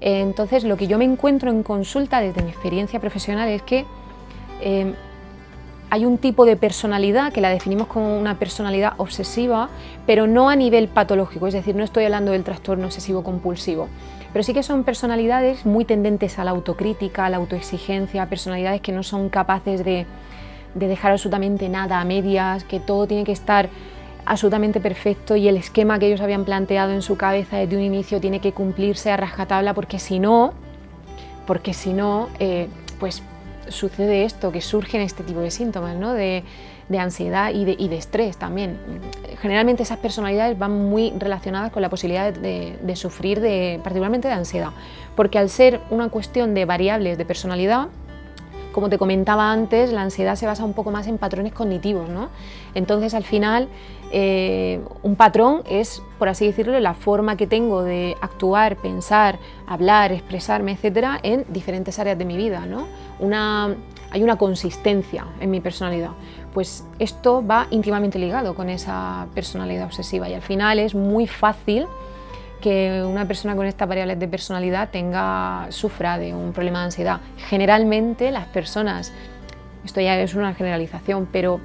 entonces 0.00 0.64
lo 0.64 0.76
que 0.76 0.88
yo 0.88 0.98
me 0.98 1.04
encuentro 1.04 1.50
en 1.50 1.62
consulta 1.62 2.20
desde 2.20 2.42
mi 2.42 2.50
experiencia 2.50 2.98
profesional 2.98 3.48
es 3.48 3.62
que 3.62 3.84
eh, 4.60 4.94
hay 5.90 6.06
un 6.06 6.18
tipo 6.18 6.44
de 6.44 6.56
personalidad 6.56 7.32
que 7.32 7.40
la 7.40 7.50
definimos 7.50 7.88
como 7.88 8.16
una 8.16 8.38
personalidad 8.38 8.92
obsesiva, 8.96 9.68
pero 10.06 10.28
no 10.28 10.48
a 10.48 10.54
nivel 10.54 10.86
patológico, 10.86 11.48
es 11.48 11.54
decir, 11.54 11.74
no 11.74 11.82
estoy 11.82 12.04
hablando 12.04 12.30
del 12.30 12.44
trastorno 12.44 12.86
obsesivo 12.86 13.24
compulsivo, 13.24 13.88
pero 14.32 14.44
sí 14.44 14.54
que 14.54 14.62
son 14.62 14.84
personalidades 14.84 15.66
muy 15.66 15.84
tendentes 15.84 16.38
a 16.38 16.44
la 16.44 16.52
autocrítica, 16.52 17.26
a 17.26 17.30
la 17.30 17.38
autoexigencia, 17.38 18.26
personalidades 18.26 18.80
que 18.80 18.92
no 18.92 19.02
son 19.02 19.28
capaces 19.28 19.84
de, 19.84 20.06
dejar 20.74 21.10
absolutamente 21.10 21.68
nada 21.68 22.00
a 22.00 22.04
medias, 22.04 22.62
que 22.62 22.78
todo 22.78 23.08
tiene 23.08 23.24
que 23.24 23.32
estar 23.32 23.68
absolutamente 24.24 24.78
perfecto 24.78 25.34
y 25.34 25.48
el 25.48 25.56
esquema 25.56 25.98
que 25.98 26.06
ellos 26.06 26.20
habían 26.20 26.44
planteado 26.44 26.92
en 26.92 27.02
su 27.02 27.16
cabeza 27.16 27.56
desde 27.56 27.76
un 27.76 27.82
inicio 27.82 28.20
tiene 28.20 28.40
que 28.40 28.52
cumplirse 28.52 29.10
a 29.10 29.16
rajatabla 29.16 29.74
porque 29.74 29.98
si 29.98 30.20
no, 30.20 30.52
porque 31.48 31.74
si 31.74 31.92
no, 31.92 32.28
eh, 32.38 32.68
pues 33.00 33.24
sucede 33.70 34.24
esto, 34.24 34.52
que 34.52 34.60
surgen 34.60 35.00
este 35.00 35.22
tipo 35.22 35.40
de 35.40 35.50
síntomas, 35.50 35.96
¿no? 35.96 36.12
de, 36.12 36.44
ansiedad 36.98 37.52
y 37.54 37.64
de, 37.64 37.96
estrés 37.96 38.36
también. 38.36 38.78
Generalmente 39.40 39.82
esas 39.84 39.98
personalidades 39.98 40.58
van 40.58 40.72
muy 40.72 41.12
relacionadas 41.18 41.70
con 41.70 41.82
la 41.82 41.88
posibilidad 41.88 42.32
de, 42.32 42.96
sufrir 42.96 43.40
de, 43.40 43.80
particularmente 43.82 44.28
de 44.28 44.34
ansiedad, 44.34 44.70
porque 45.14 45.38
al 45.38 45.48
ser 45.48 45.80
una 45.90 46.08
cuestión 46.08 46.52
de 46.54 46.64
variables 46.64 47.16
de 47.16 47.24
personalidad, 47.24 47.88
como 48.72 48.88
te 48.88 48.98
comentaba 48.98 49.52
antes, 49.52 49.92
la 49.92 50.02
ansiedad 50.02 50.36
se 50.36 50.46
basa 50.46 50.64
un 50.64 50.72
poco 50.72 50.90
más 50.90 51.06
en 51.06 51.18
patrones 51.18 51.52
cognitivos, 51.52 52.08
¿no? 52.08 52.28
Entonces, 52.74 53.14
al 53.14 53.24
final, 53.24 53.68
eh, 54.12 54.80
un 55.02 55.16
patrón 55.16 55.62
es, 55.68 56.02
por 56.18 56.28
así 56.28 56.46
decirlo, 56.46 56.78
la 56.80 56.94
forma 56.94 57.36
que 57.36 57.46
tengo 57.46 57.82
de 57.82 58.16
actuar, 58.20 58.76
pensar, 58.76 59.38
hablar, 59.66 60.12
expresarme, 60.12 60.72
etcétera, 60.72 61.20
en 61.22 61.44
diferentes 61.48 61.98
áreas 61.98 62.18
de 62.18 62.24
mi 62.24 62.36
vida, 62.36 62.66
¿no? 62.66 62.86
Hay 64.12 64.24
una 64.24 64.36
consistencia 64.36 65.24
en 65.40 65.50
mi 65.50 65.60
personalidad. 65.60 66.10
Pues 66.52 66.84
esto 66.98 67.46
va 67.46 67.68
íntimamente 67.70 68.18
ligado 68.18 68.56
con 68.56 68.68
esa 68.68 69.28
personalidad 69.34 69.84
obsesiva 69.84 70.28
y 70.28 70.34
al 70.34 70.42
final 70.42 70.80
es 70.80 70.96
muy 70.96 71.28
fácil 71.28 71.86
que 72.60 73.02
una 73.04 73.26
persona 73.26 73.56
con 73.56 73.66
estas 73.66 73.88
variables 73.88 74.18
de 74.18 74.28
personalidad 74.28 74.90
tenga, 74.90 75.66
sufra 75.70 76.18
de 76.18 76.34
un 76.34 76.52
problema 76.52 76.80
de 76.80 76.84
ansiedad. 76.86 77.20
Generalmente 77.48 78.30
las 78.30 78.46
personas 78.46 79.12
Esto 79.84 80.00
ya 80.00 80.20
es 80.20 80.34
una 80.34 80.52
generalización, 80.54 81.26
pero 81.32 81.60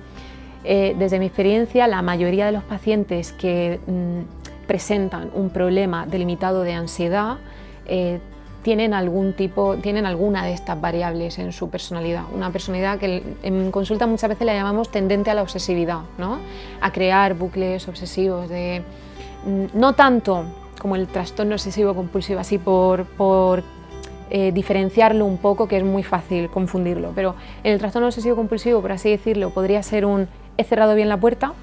eh, 0.64 0.96
desde 0.98 1.20
mi 1.20 1.26
experiencia 1.26 1.86
la 1.88 2.02
mayoría 2.02 2.46
de 2.46 2.54
los 2.54 2.64
pacientes 2.64 3.34
que 3.34 3.80
mm, 3.86 4.68
presentan 4.68 5.30
un 5.34 5.50
problema 5.50 6.06
delimitado 6.06 6.64
de 6.64 6.74
ansiedad 6.74 7.38
eh, 7.86 8.20
tienen 8.64 8.96
algún 8.96 9.34
tipo, 9.34 9.76
tienen 9.78 10.08
alguna 10.08 10.44
de 10.44 10.54
estas 10.54 10.82
variables 10.82 11.38
en 11.38 11.52
su 11.52 11.70
personalidad. 11.70 12.24
Una 12.34 12.50
personalidad 12.50 12.98
que 12.98 13.22
en 13.44 13.70
consulta 13.70 14.08
muchas 14.08 14.28
veces 14.28 14.44
la 14.48 14.56
llamamos 14.56 14.90
tendente 14.90 15.30
a 15.30 15.36
la 15.36 15.44
obsesividad, 15.44 16.00
¿no? 16.18 16.40
a 16.82 16.92
crear 16.92 17.36
bucles 17.36 17.88
obsesivos 17.88 18.50
de 18.50 18.82
mm, 19.46 19.78
no 19.80 19.94
tanto 19.94 20.46
como 20.86 20.98
el 20.98 21.08
trastorno 21.08 21.56
obsesivo 21.56 21.96
compulsivo, 21.96 22.40
así 22.40 22.60
por, 22.60 23.06
por 23.06 23.64
eh, 24.30 24.52
diferenciarlo 24.52 25.26
un 25.26 25.40
poco, 25.40 25.68
que 25.68 25.78
es 25.78 25.84
muy 25.84 26.04
fácil 26.04 26.48
confundirlo, 26.52 27.12
pero 27.16 27.34
en 27.64 27.74
el 27.74 27.80
trastorno 27.80 28.10
obsesivo 28.10 28.36
compulsivo, 28.36 28.82
por 28.82 28.92
así 28.92 29.10
decirlo, 29.10 29.50
podría 29.50 29.82
ser 29.82 30.06
un 30.06 30.28
he 30.58 30.64
cerrado 30.64 30.94
bien 30.94 31.10
la 31.10 31.18
puerta, 31.18 31.54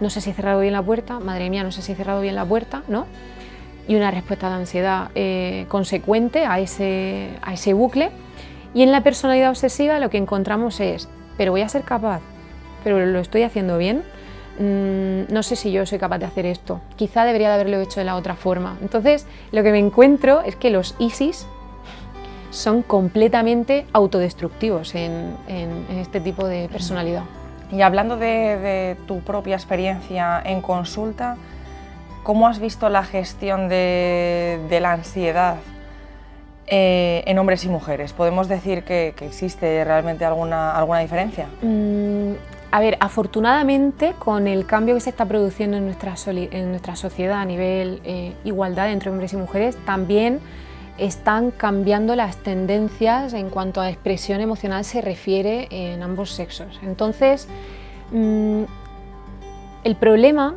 no 0.00 0.08
sé 0.08 0.22
si 0.22 0.30
he 0.30 0.32
cerrado 0.32 0.60
bien 0.60 0.72
la 0.72 0.80
puerta, 0.82 1.20
madre 1.20 1.50
mía, 1.50 1.62
no 1.62 1.72
sé 1.72 1.82
si 1.82 1.92
he 1.92 1.94
cerrado 1.94 2.22
bien 2.22 2.36
la 2.36 2.46
puerta, 2.46 2.84
¿no? 2.88 3.04
y 3.86 3.96
una 3.96 4.10
respuesta 4.10 4.48
de 4.48 4.54
ansiedad 4.54 5.10
eh, 5.14 5.66
consecuente 5.68 6.46
a 6.46 6.58
ese, 6.58 7.28
a 7.42 7.52
ese 7.52 7.74
bucle. 7.74 8.12
Y 8.72 8.82
en 8.82 8.92
la 8.92 9.02
personalidad 9.02 9.50
obsesiva 9.50 9.98
lo 9.98 10.08
que 10.08 10.16
encontramos 10.16 10.80
es, 10.80 11.06
pero 11.36 11.52
voy 11.52 11.60
a 11.60 11.68
ser 11.68 11.82
capaz, 11.82 12.22
pero 12.82 13.04
lo 13.04 13.18
estoy 13.18 13.42
haciendo 13.42 13.76
bien, 13.76 14.04
mm, 14.58 15.32
no 15.32 15.42
sé 15.42 15.56
si 15.56 15.72
yo 15.72 15.84
soy 15.86 15.98
capaz 15.98 16.18
de 16.18 16.26
hacer 16.26 16.46
esto, 16.46 16.80
quizá 16.96 17.24
debería 17.24 17.48
de 17.48 17.54
haberlo 17.54 17.80
hecho 17.80 18.00
de 18.00 18.04
la 18.04 18.16
otra 18.16 18.34
forma. 18.34 18.76
Entonces, 18.82 19.26
lo 19.52 19.62
que 19.62 19.72
me 19.72 19.78
encuentro 19.78 20.42
es 20.42 20.56
que 20.56 20.70
los 20.70 20.94
ISIS 20.98 21.46
son 22.50 22.82
completamente 22.82 23.86
autodestructivos 23.92 24.94
en, 24.94 25.36
este 25.90 26.20
tipo 26.20 26.46
de 26.46 26.68
personalidad. 26.68 27.24
Y 27.72 27.82
hablando 27.82 28.16
de, 28.16 28.26
de 28.26 28.96
tu 29.06 29.20
propia 29.20 29.56
experiencia 29.56 30.40
en 30.44 30.60
consulta, 30.60 31.36
¿Cómo 32.24 32.48
has 32.48 32.58
visto 32.58 32.88
la 32.88 33.04
gestión 33.04 33.68
de, 33.68 34.78
la 34.80 34.92
ansiedad 34.92 35.56
eh, 36.66 37.22
en 37.26 37.38
hombres 37.38 37.66
y 37.66 37.68
mujeres? 37.68 38.14
¿Podemos 38.14 38.48
decir 38.48 38.82
que, 38.82 39.08
existe 39.20 39.84
realmente 39.84 40.24
alguna, 40.24 40.74
alguna 40.74 41.00
diferencia? 41.00 41.48
Mm, 41.60 42.32
a 42.74 42.80
ver, 42.80 42.96
afortunadamente 42.98 44.14
con 44.18 44.48
el 44.48 44.66
cambio 44.66 44.96
que 44.96 45.00
se 45.00 45.10
está 45.10 45.26
produciendo 45.26 45.76
en 45.76 45.84
nuestra, 45.84 46.16
en 46.26 46.70
nuestra 46.70 46.96
sociedad 46.96 47.40
a 47.40 47.44
nivel 47.44 48.00
eh, 48.02 48.32
igualdad 48.42 48.90
entre 48.90 49.10
hombres 49.10 49.32
y 49.32 49.36
mujeres, 49.36 49.76
también 49.86 50.40
están 50.98 51.52
cambiando 51.52 52.16
las 52.16 52.36
tendencias 52.38 53.32
en 53.32 53.48
cuanto 53.48 53.80
a 53.80 53.90
expresión 53.90 54.40
emocional 54.40 54.84
se 54.84 55.02
refiere 55.02 55.68
en 55.70 56.02
ambos 56.02 56.30
sexos. 56.30 56.80
Entonces, 56.82 57.46
mm, 58.10 58.64
el 59.84 59.94
problema 59.94 60.56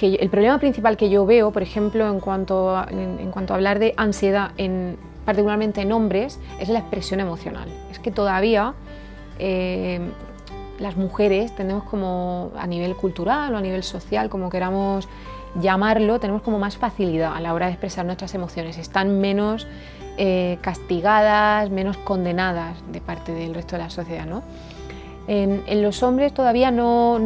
el 0.00 0.30
problema 0.30 0.58
principal 0.58 0.96
que 0.96 1.10
yo 1.10 1.26
veo, 1.26 1.50
por 1.50 1.62
ejemplo, 1.62 2.08
en 2.08 2.20
cuanto 2.20 2.76
a, 2.76 2.86
en, 2.90 3.30
cuanto 3.32 3.54
a 3.54 3.56
hablar 3.56 3.80
de 3.80 3.92
ansiedad, 3.96 4.52
en, 4.56 4.96
particularmente 5.24 5.80
en 5.80 5.90
hombres, 5.90 6.38
es 6.60 6.68
la 6.68 6.78
expresión 6.78 7.18
emocional. 7.18 7.68
Es 7.90 7.98
que 7.98 8.12
todavía 8.12 8.72
eh, 9.40 10.00
las 10.80 10.96
mujeres 10.96 11.54
tenemos 11.54 11.84
como 11.84 12.50
a 12.56 12.66
nivel 12.66 12.96
cultural 12.96 13.54
o 13.54 13.58
a 13.58 13.60
nivel 13.60 13.82
social, 13.82 14.28
como 14.28 14.50
queramos 14.50 15.08
llamarlo, 15.60 16.20
tenemos 16.20 16.42
como 16.42 16.58
más 16.58 16.76
facilidad 16.76 17.34
a 17.34 17.40
la 17.40 17.54
hora 17.54 17.66
de 17.66 17.72
expresar 17.72 18.04
nuestras 18.06 18.34
emociones. 18.34 18.78
Están 18.78 19.20
menos 19.20 19.66
eh, 20.16 20.58
castigadas, 20.60 21.70
menos 21.70 21.96
condenadas 21.98 22.76
de 22.92 23.00
parte 23.00 23.32
del 23.32 23.54
resto 23.54 23.76
de 23.76 23.82
la 23.82 23.90
sociedad. 23.90 24.26
¿no? 24.26 24.42
En, 25.28 25.82
los 25.82 26.02
hombres 26.02 26.34
todavía 26.34 26.70
no, 26.70 27.18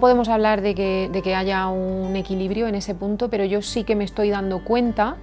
podemos 0.00 0.28
hablar 0.28 0.60
de 0.60 0.74
que, 0.74 1.34
haya 1.34 1.68
un 1.68 2.16
equilibrio 2.16 2.66
en 2.66 2.74
ese 2.74 2.94
punto, 2.94 3.28
pero 3.30 3.44
yo 3.44 3.62
sí 3.62 3.84
que 3.84 3.94
me 3.94 4.04
estoy 4.04 4.30
dando 4.30 4.64
cuenta, 4.64 5.16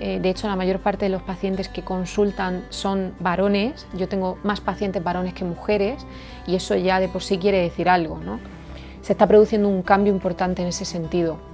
eh, 0.00 0.20
de 0.20 0.30
hecho 0.30 0.46
la 0.46 0.56
mayor 0.56 0.80
parte 0.80 1.06
de 1.06 1.10
los 1.10 1.22
pacientes 1.22 1.68
que 1.68 1.82
consultan 1.82 2.64
son 2.70 3.14
varones, 3.20 3.86
yo 3.94 4.08
tengo 4.08 4.38
más 4.44 4.60
pacientes 4.60 5.02
varones 5.02 5.34
que 5.34 5.44
mujeres 5.44 6.06
y 6.46 6.54
eso 6.54 6.74
ya 6.76 7.00
de 7.00 7.08
por 7.08 7.22
sí 7.22 7.38
quiere 7.38 7.58
decir 7.58 7.88
algo. 7.88 8.20
Se 9.02 9.12
está 9.12 9.26
produciendo 9.26 9.68
un 9.68 9.82
cambio 9.82 10.12
importante 10.12 10.62
en 10.62 10.68
ese 10.68 10.84
sentido. 10.84 11.47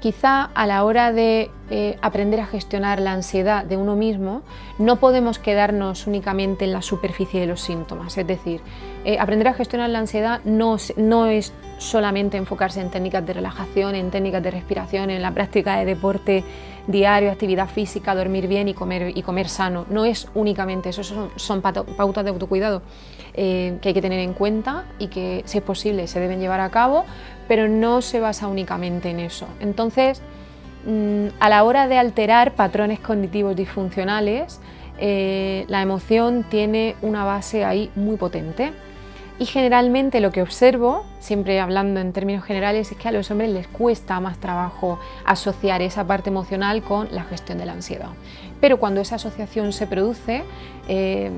Quizá 0.00 0.44
a 0.54 0.66
la 0.66 0.82
hora 0.84 1.12
de 1.12 1.50
eh, 1.68 1.98
aprender 2.00 2.40
a 2.40 2.46
gestionar 2.46 3.00
la 3.00 3.12
ansiedad 3.12 3.66
de 3.66 3.76
uno 3.76 3.96
mismo, 3.96 4.40
no 4.78 4.96
podemos 4.96 5.38
quedarnos 5.38 6.06
únicamente 6.06 6.64
en 6.64 6.72
la 6.72 6.80
superficie 6.80 7.38
de 7.38 7.46
los 7.46 7.60
síntomas. 7.60 8.16
Es 8.16 8.26
decir, 8.26 8.62
eh, 9.04 9.18
aprender 9.18 9.48
a 9.48 9.52
gestionar 9.52 9.90
la 9.90 9.98
ansiedad 9.98 10.40
no, 10.44 10.78
no, 10.96 11.26
es 11.26 11.52
solamente 11.76 12.38
enfocarse 12.38 12.80
en 12.80 12.90
técnicas 12.90 13.26
de 13.26 13.34
relajación, 13.34 13.94
en 13.94 14.10
técnicas 14.10 14.42
de 14.42 14.50
respiración, 14.50 15.10
en 15.10 15.20
la 15.20 15.32
práctica 15.32 15.76
de 15.78 15.84
deporte 15.84 16.44
diario, 16.86 17.30
actividad 17.30 17.68
física, 17.68 18.14
dormir 18.14 18.48
bien 18.48 18.68
y 18.68 18.74
comer, 18.74 19.14
y 19.14 19.22
comer 19.22 19.50
sano. 19.50 19.84
No 19.90 20.06
es 20.06 20.28
únicamente 20.34 20.88
eso, 20.88 21.30
son, 21.36 21.60
pautas 21.60 22.24
de 22.24 22.30
autocuidado 22.30 22.80
eh, 23.34 23.78
que 23.80 23.88
hay 23.88 23.94
que 23.94 24.02
tener 24.02 24.20
en 24.20 24.34
cuenta 24.34 24.84
y 24.98 25.08
que, 25.08 25.42
si 25.46 25.58
es 25.58 25.64
posible, 25.64 26.06
se 26.06 26.20
deben 26.20 26.40
llevar 26.40 26.60
a 26.60 26.70
cabo, 26.70 27.04
pero 27.48 27.68
no 27.68 28.02
se 28.02 28.20
basa 28.20 28.48
únicamente 28.48 29.10
en 29.10 29.20
eso. 29.20 29.46
Entonces, 29.60 30.22
mm, 30.86 31.28
a 31.40 31.48
la 31.48 31.64
hora 31.64 31.88
de 31.88 31.98
alterar 31.98 32.52
patrones 32.52 33.00
cognitivos 33.00 33.56
disfuncionales, 33.56 34.60
eh, 34.98 35.64
la 35.68 35.80
emoción 35.82 36.44
tiene 36.48 36.94
una 37.02 37.24
base 37.24 37.64
ahí 37.64 37.90
muy 37.96 38.16
potente. 38.16 38.72
Y 39.40 39.46
generalmente 39.46 40.20
lo 40.20 40.32
que 40.32 40.42
observo, 40.42 41.06
siempre 41.18 41.60
hablando 41.60 41.98
en 41.98 42.12
términos 42.12 42.44
generales, 42.44 42.92
es 42.92 42.98
que 42.98 43.08
a 43.08 43.10
los 43.10 43.30
hombres 43.30 43.48
les 43.48 43.66
cuesta 43.68 44.20
más 44.20 44.36
trabajo 44.36 45.00
asociar 45.24 45.80
esa 45.80 46.06
parte 46.06 46.28
emocional 46.28 46.82
con 46.82 47.08
la 47.10 47.24
gestión 47.24 47.56
de 47.56 47.64
la 47.64 47.72
ansiedad. 47.72 48.10
Pero 48.60 48.76
cuando 48.76 49.00
esa 49.00 49.14
asociación 49.14 49.72
se 49.72 49.86
produce, 49.86 50.44
eh, 50.88 51.30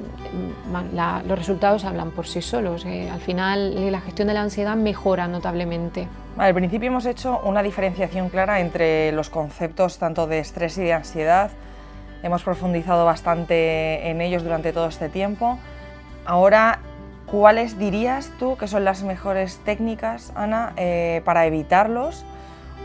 los 1.25 1.39
resultados 1.39 1.85
hablan 1.85 2.11
por 2.11 2.27
sí 2.27 2.43
solos. 2.43 2.85
Eh, 2.87 3.09
al 3.09 3.21
final 3.21 3.79
eh, 3.79 3.93
la 3.93 4.01
gestión 4.01 4.27
de 4.27 4.35
la 4.35 4.43
ansiedad 4.43 4.75
mejora 4.75 5.29
notablemente. 5.29 6.09
al 6.37 6.55
principio 6.55 6.89
hemos 6.89 7.07
hecho 7.07 7.41
una 7.45 7.63
diferenciación 7.63 8.31
clara 8.31 8.59
entre 8.59 9.13
los 9.13 9.31
conceptos 9.31 9.99
tanto 9.99 10.27
de 10.27 10.41
estrés 10.41 10.77
y 10.77 10.83
de 10.83 10.95
ansiedad. 10.95 11.53
Hemos 12.25 12.43
profundizado 12.43 13.05
bastante 13.05 14.11
en 14.11 14.21
ellos 14.21 14.43
durante 14.43 14.73
todo 14.73 14.89
este 14.89 15.09
tiempo. 15.09 15.61
Ahora, 16.25 16.81
¿cuáles 17.33 17.79
dirías 17.79 18.31
tú 18.39 18.57
que 18.57 18.69
son 18.69 18.85
las 18.85 19.03
mejores 19.03 19.59
técnicas, 19.65 20.33
Ana, 20.37 20.75
para 21.25 21.47
evitarlos? 21.47 22.25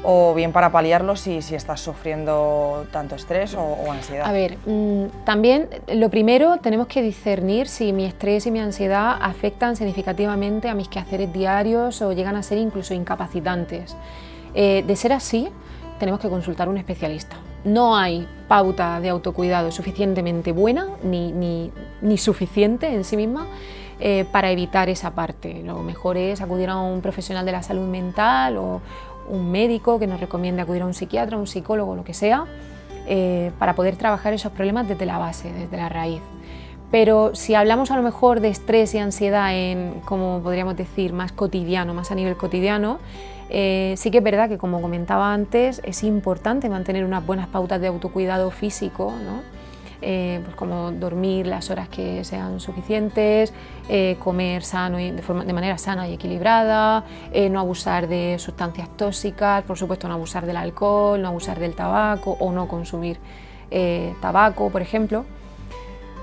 o 0.04 0.34
bien 0.34 0.52
para 0.52 0.72
paliarlo 0.72 1.16
si, 1.16 1.42
si 1.42 1.56
estás 1.56 1.82
sufriendo 1.82 2.86
tanto 2.92 3.16
estrés 3.16 3.56
o, 3.56 3.92
ansiedad. 3.92 4.28
A 4.28 4.32
ver, 4.32 4.58
mm, 4.66 5.26
también 5.26 5.70
lo 5.88 6.10
primero 6.10 6.58
tenemos 6.58 6.88
que 6.88 7.02
discernir 7.02 7.68
si 7.68 7.94
mi 7.94 8.06
estrés 8.06 8.46
y 8.46 8.52
mi 8.52 8.60
ansiedad 8.60 9.18
afectan 9.20 9.76
significativamente 9.76 10.70
a 10.70 10.76
mis 10.76 10.88
quehaceres 10.88 11.34
diarios 11.34 12.02
o 12.02 12.14
llegan 12.14 12.36
a 12.36 12.44
ser 12.44 12.58
incluso 12.58 12.94
incapacitantes. 12.94 13.96
Eh, 14.54 14.84
de 14.86 14.96
ser 14.96 15.14
así, 15.14 15.50
tenemos 16.00 16.20
que 16.20 16.30
consultar 16.30 16.68
a 16.68 16.72
un 16.72 16.78
especialista. 16.78 17.38
No 17.64 17.98
hay 17.98 18.28
pauta 18.48 19.00
de 19.02 19.10
autocuidado 19.10 19.72
suficientemente 19.72 20.52
buena 20.52 20.88
ni, 21.04 21.32
ni, 21.32 21.72
ni 22.02 22.18
suficiente 22.18 22.88
en 22.88 23.04
sí 23.04 23.18
misma 23.18 23.48
eh, 24.00 24.26
para 24.32 24.52
evitar 24.52 24.90
esa 24.90 25.12
parte. 25.12 25.64
Lo 25.64 25.80
mejor 25.80 26.18
es 26.18 26.42
acudir 26.42 26.70
a 26.70 26.78
un 26.78 27.02
profesional 27.02 27.46
de 27.46 27.52
la 27.52 27.64
salud 27.64 27.88
mental 27.88 28.58
o, 28.58 28.82
un 29.30 29.52
médico 29.52 30.00
que 30.00 30.08
nos 30.08 30.20
recomiende 30.20 30.62
acudir 30.62 30.82
a 30.82 30.86
un 30.86 30.94
psiquiatra, 30.94 31.38
un 31.38 31.48
psicólogo, 31.48 31.96
lo 31.96 32.04
que 32.04 32.14
sea, 32.14 32.46
eh, 33.08 33.52
para 33.60 33.76
poder 33.76 33.98
trabajar 33.98 34.34
esos 34.34 34.52
problemas 34.52 34.88
desde 34.88 35.06
la 35.06 35.18
base, 35.18 35.52
desde 35.52 35.78
la 35.78 35.90
raíz. 35.90 36.22
Pero 36.92 37.36
si 37.36 37.54
hablamos 37.54 37.92
a 37.92 37.98
lo 37.98 38.04
mejor 38.04 38.40
de 38.40 38.48
estrés 38.48 38.94
y 38.96 39.00
ansiedad 39.00 39.54
en, 39.54 40.02
como 40.06 40.40
podríamos 40.42 40.78
decir, 40.78 41.12
más 41.12 41.34
cotidiano, 41.34 41.94
más 41.94 42.12
a 42.12 42.16
nivel 42.16 42.38
cotidiano, 42.38 43.00
eh, 43.50 43.94
sí 43.98 44.12
que 44.12 44.20
es 44.20 44.24
verdad 44.24 44.48
que, 44.48 44.58
como 44.58 44.82
comentaba 44.82 45.34
antes, 45.34 45.82
es 45.84 46.04
importante 46.04 46.70
mantener 46.70 47.04
unas 47.04 47.26
buenas 47.26 47.48
pautas 47.48 47.82
de 47.82 47.88
autocuidado 47.88 48.52
físico, 48.52 49.14
¿no? 49.26 49.57
Eh, 50.02 50.42
pues 50.44 50.56
como 50.56 50.92
dormir 50.92 51.48
las 51.48 51.72
horas 51.72 51.90
que 51.90 52.24
sean 52.24 52.60
suficientes, 52.60 53.52
eh, 53.90 54.16
comer 54.20 54.64
sano 54.64 55.00
y 55.00 55.10
de, 55.12 55.54
manera 55.54 55.78
sana 55.78 56.08
y 56.08 56.14
equilibrada, 56.14 57.04
eh, 57.32 57.50
no 57.50 57.60
abusar 57.60 58.08
de 58.08 58.38
sustancias 58.38 58.90
tóxicas, 58.96 59.64
por 59.64 59.78
supuesto 59.78 60.08
no 60.08 60.14
abusar 60.14 60.46
del 60.46 60.58
alcohol, 60.58 61.22
no 61.22 61.30
abusar 61.30 61.60
del 61.60 61.74
tabaco 61.74 62.38
o 62.40 62.52
no 62.52 62.68
consumir 62.68 63.20
tabaco, 64.22 64.70
por 64.70 64.82
ejemplo. 64.82 65.26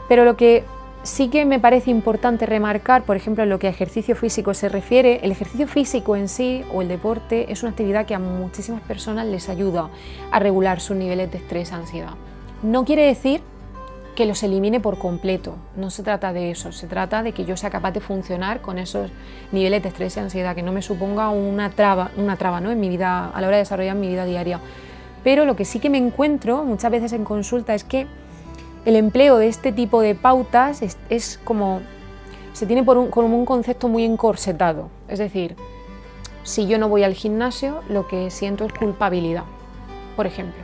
Pero 0.09 0.25
lo 0.25 0.35
que 0.35 0.65
sí 1.03 1.29
que 1.29 1.45
me 1.45 1.61
parece 1.61 1.91
importante 1.91 2.47
remarcar, 2.47 3.03
por 3.03 3.17
ejemplo, 3.17 3.43
en 3.43 3.51
lo 3.51 3.59
que 3.59 3.67
a 3.67 3.71
ejercicio 3.71 4.17
físico 4.17 4.55
se 4.55 4.71
refiere, 4.71 5.21
el 5.23 5.33
ejercicio 5.33 5.67
físico 5.67 6.17
en 6.17 6.29
sí 6.29 6.65
o 6.73 6.81
el 6.81 6.89
deporte 6.89 7.53
es 7.53 7.63
una 7.63 7.71
actividad 7.71 8.07
que 8.07 8.15
a 8.15 8.19
muchísimas 8.19 8.81
personas 8.83 9.27
les 9.27 9.51
ayuda 9.51 9.91
a 10.31 10.39
regular 10.39 10.81
sus 10.81 10.97
niveles 10.97 11.31
de 11.31 11.39
estrés, 11.39 11.73
ansiedad. 11.73 12.15
No 12.63 12.87
quiere 12.87 13.03
decir 13.03 13.43
que 14.15 14.27
los 14.27 14.43
elimine 14.43 14.81
por 14.81 14.99
completo. 14.99 15.57
No 15.77 15.91
se 15.91 16.03
trata 16.03 16.33
de 16.33 16.51
eso, 16.51 16.73
se 16.73 16.87
trata 16.87 17.23
de 17.23 17.33
que 17.33 17.45
yo 17.45 17.57
sea 17.57 17.71
capaz 17.71 17.93
de 17.93 18.01
funcionar 18.01 18.61
con 18.61 18.79
esos 18.79 19.11
niveles 19.53 19.83
de 19.83 19.89
estrés 19.89 20.17
y 20.17 20.21
ansiedad, 20.21 20.55
que 20.55 20.63
no 20.63 20.73
me 20.73 20.83
suponga 20.83 21.31
una 21.31 21.71
traba, 21.71 22.11
una 22.17 22.37
traba 22.37 22.61
¿no? 22.61 22.71
en 22.71 22.81
mi 22.81 22.89
vida, 22.89 23.31
a 23.31 23.41
la 23.41 23.49
hora 23.49 23.57
de 23.57 23.63
desarrollar 23.63 23.97
mi 23.97 24.09
vida 24.09 24.25
diaria. 24.25 24.61
Pero 25.23 25.45
lo 25.45 25.57
que 25.57 25.65
sí 25.65 25.81
que 25.81 25.91
me 25.91 25.99
encuentro 25.99 26.65
muchas 26.65 26.91
veces 26.91 27.13
en 27.13 27.25
consulta 27.25 27.75
es 27.75 27.83
que 27.83 28.07
el 28.85 28.97
empleo 28.97 29.39
de 29.39 29.49
este 29.49 29.73
tipo 29.73 30.01
de 30.01 30.15
pautas 30.15 30.83
es, 31.09 31.41
como 31.43 31.81
se 32.53 32.67
tiene 32.67 32.83
por 32.83 32.99
un, 32.99 33.09
como 33.09 33.37
un 33.37 33.47
concepto 33.47 33.89
muy 33.89 34.05
encorsetado. 34.05 34.91
Es 35.09 35.19
decir, 35.19 35.57
si 36.43 36.67
yo 36.67 36.79
no 36.79 36.89
voy 36.89 37.03
al 37.03 37.15
gimnasio, 37.15 37.81
lo 37.89 38.07
que 38.07 38.31
siento 38.31 38.65
es 38.65 38.73
culpabilidad, 38.75 39.45
por 40.15 40.27
ejemplo. 40.27 40.63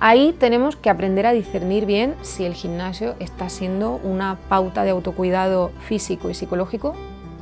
Ahí 0.00 0.32
tenemos 0.38 0.76
que 0.76 0.90
aprender 0.90 1.26
a 1.26 1.32
discernir 1.32 1.84
bien 1.84 2.14
si 2.22 2.44
el 2.44 2.54
gimnasio 2.54 3.16
está 3.18 3.48
siendo 3.48 4.00
una 4.04 4.38
pauta 4.48 4.84
de 4.84 4.90
autocuidado 4.90 5.72
físico 5.80 6.30
y 6.30 6.34
psicológico 6.34 6.94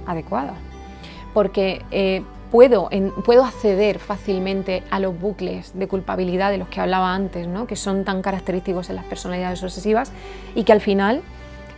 adecuada. 0.07 0.55
Porque 1.35 1.83
eh, 1.91 2.23
puedo, 2.51 2.89
puedo 3.27 3.45
acceder 3.45 3.99
fácilmente 3.99 4.83
a 4.91 5.01
los 5.01 5.19
bucles 5.21 5.73
de 5.79 5.87
culpabilidad 5.87 6.51
de 6.51 6.57
los 6.57 6.69
que 6.69 6.81
hablaba 6.81 7.15
antes, 7.15 7.47
¿no? 7.47 7.67
que 7.67 7.77
son 7.77 8.05
tan 8.05 8.23
característicos 8.23 8.89
en 8.89 8.97
las 8.97 9.05
personalidades 9.05 9.63
obsesivas 9.63 10.11
y 10.55 10.65
que 10.65 10.73
al 10.73 10.81
final 10.81 11.21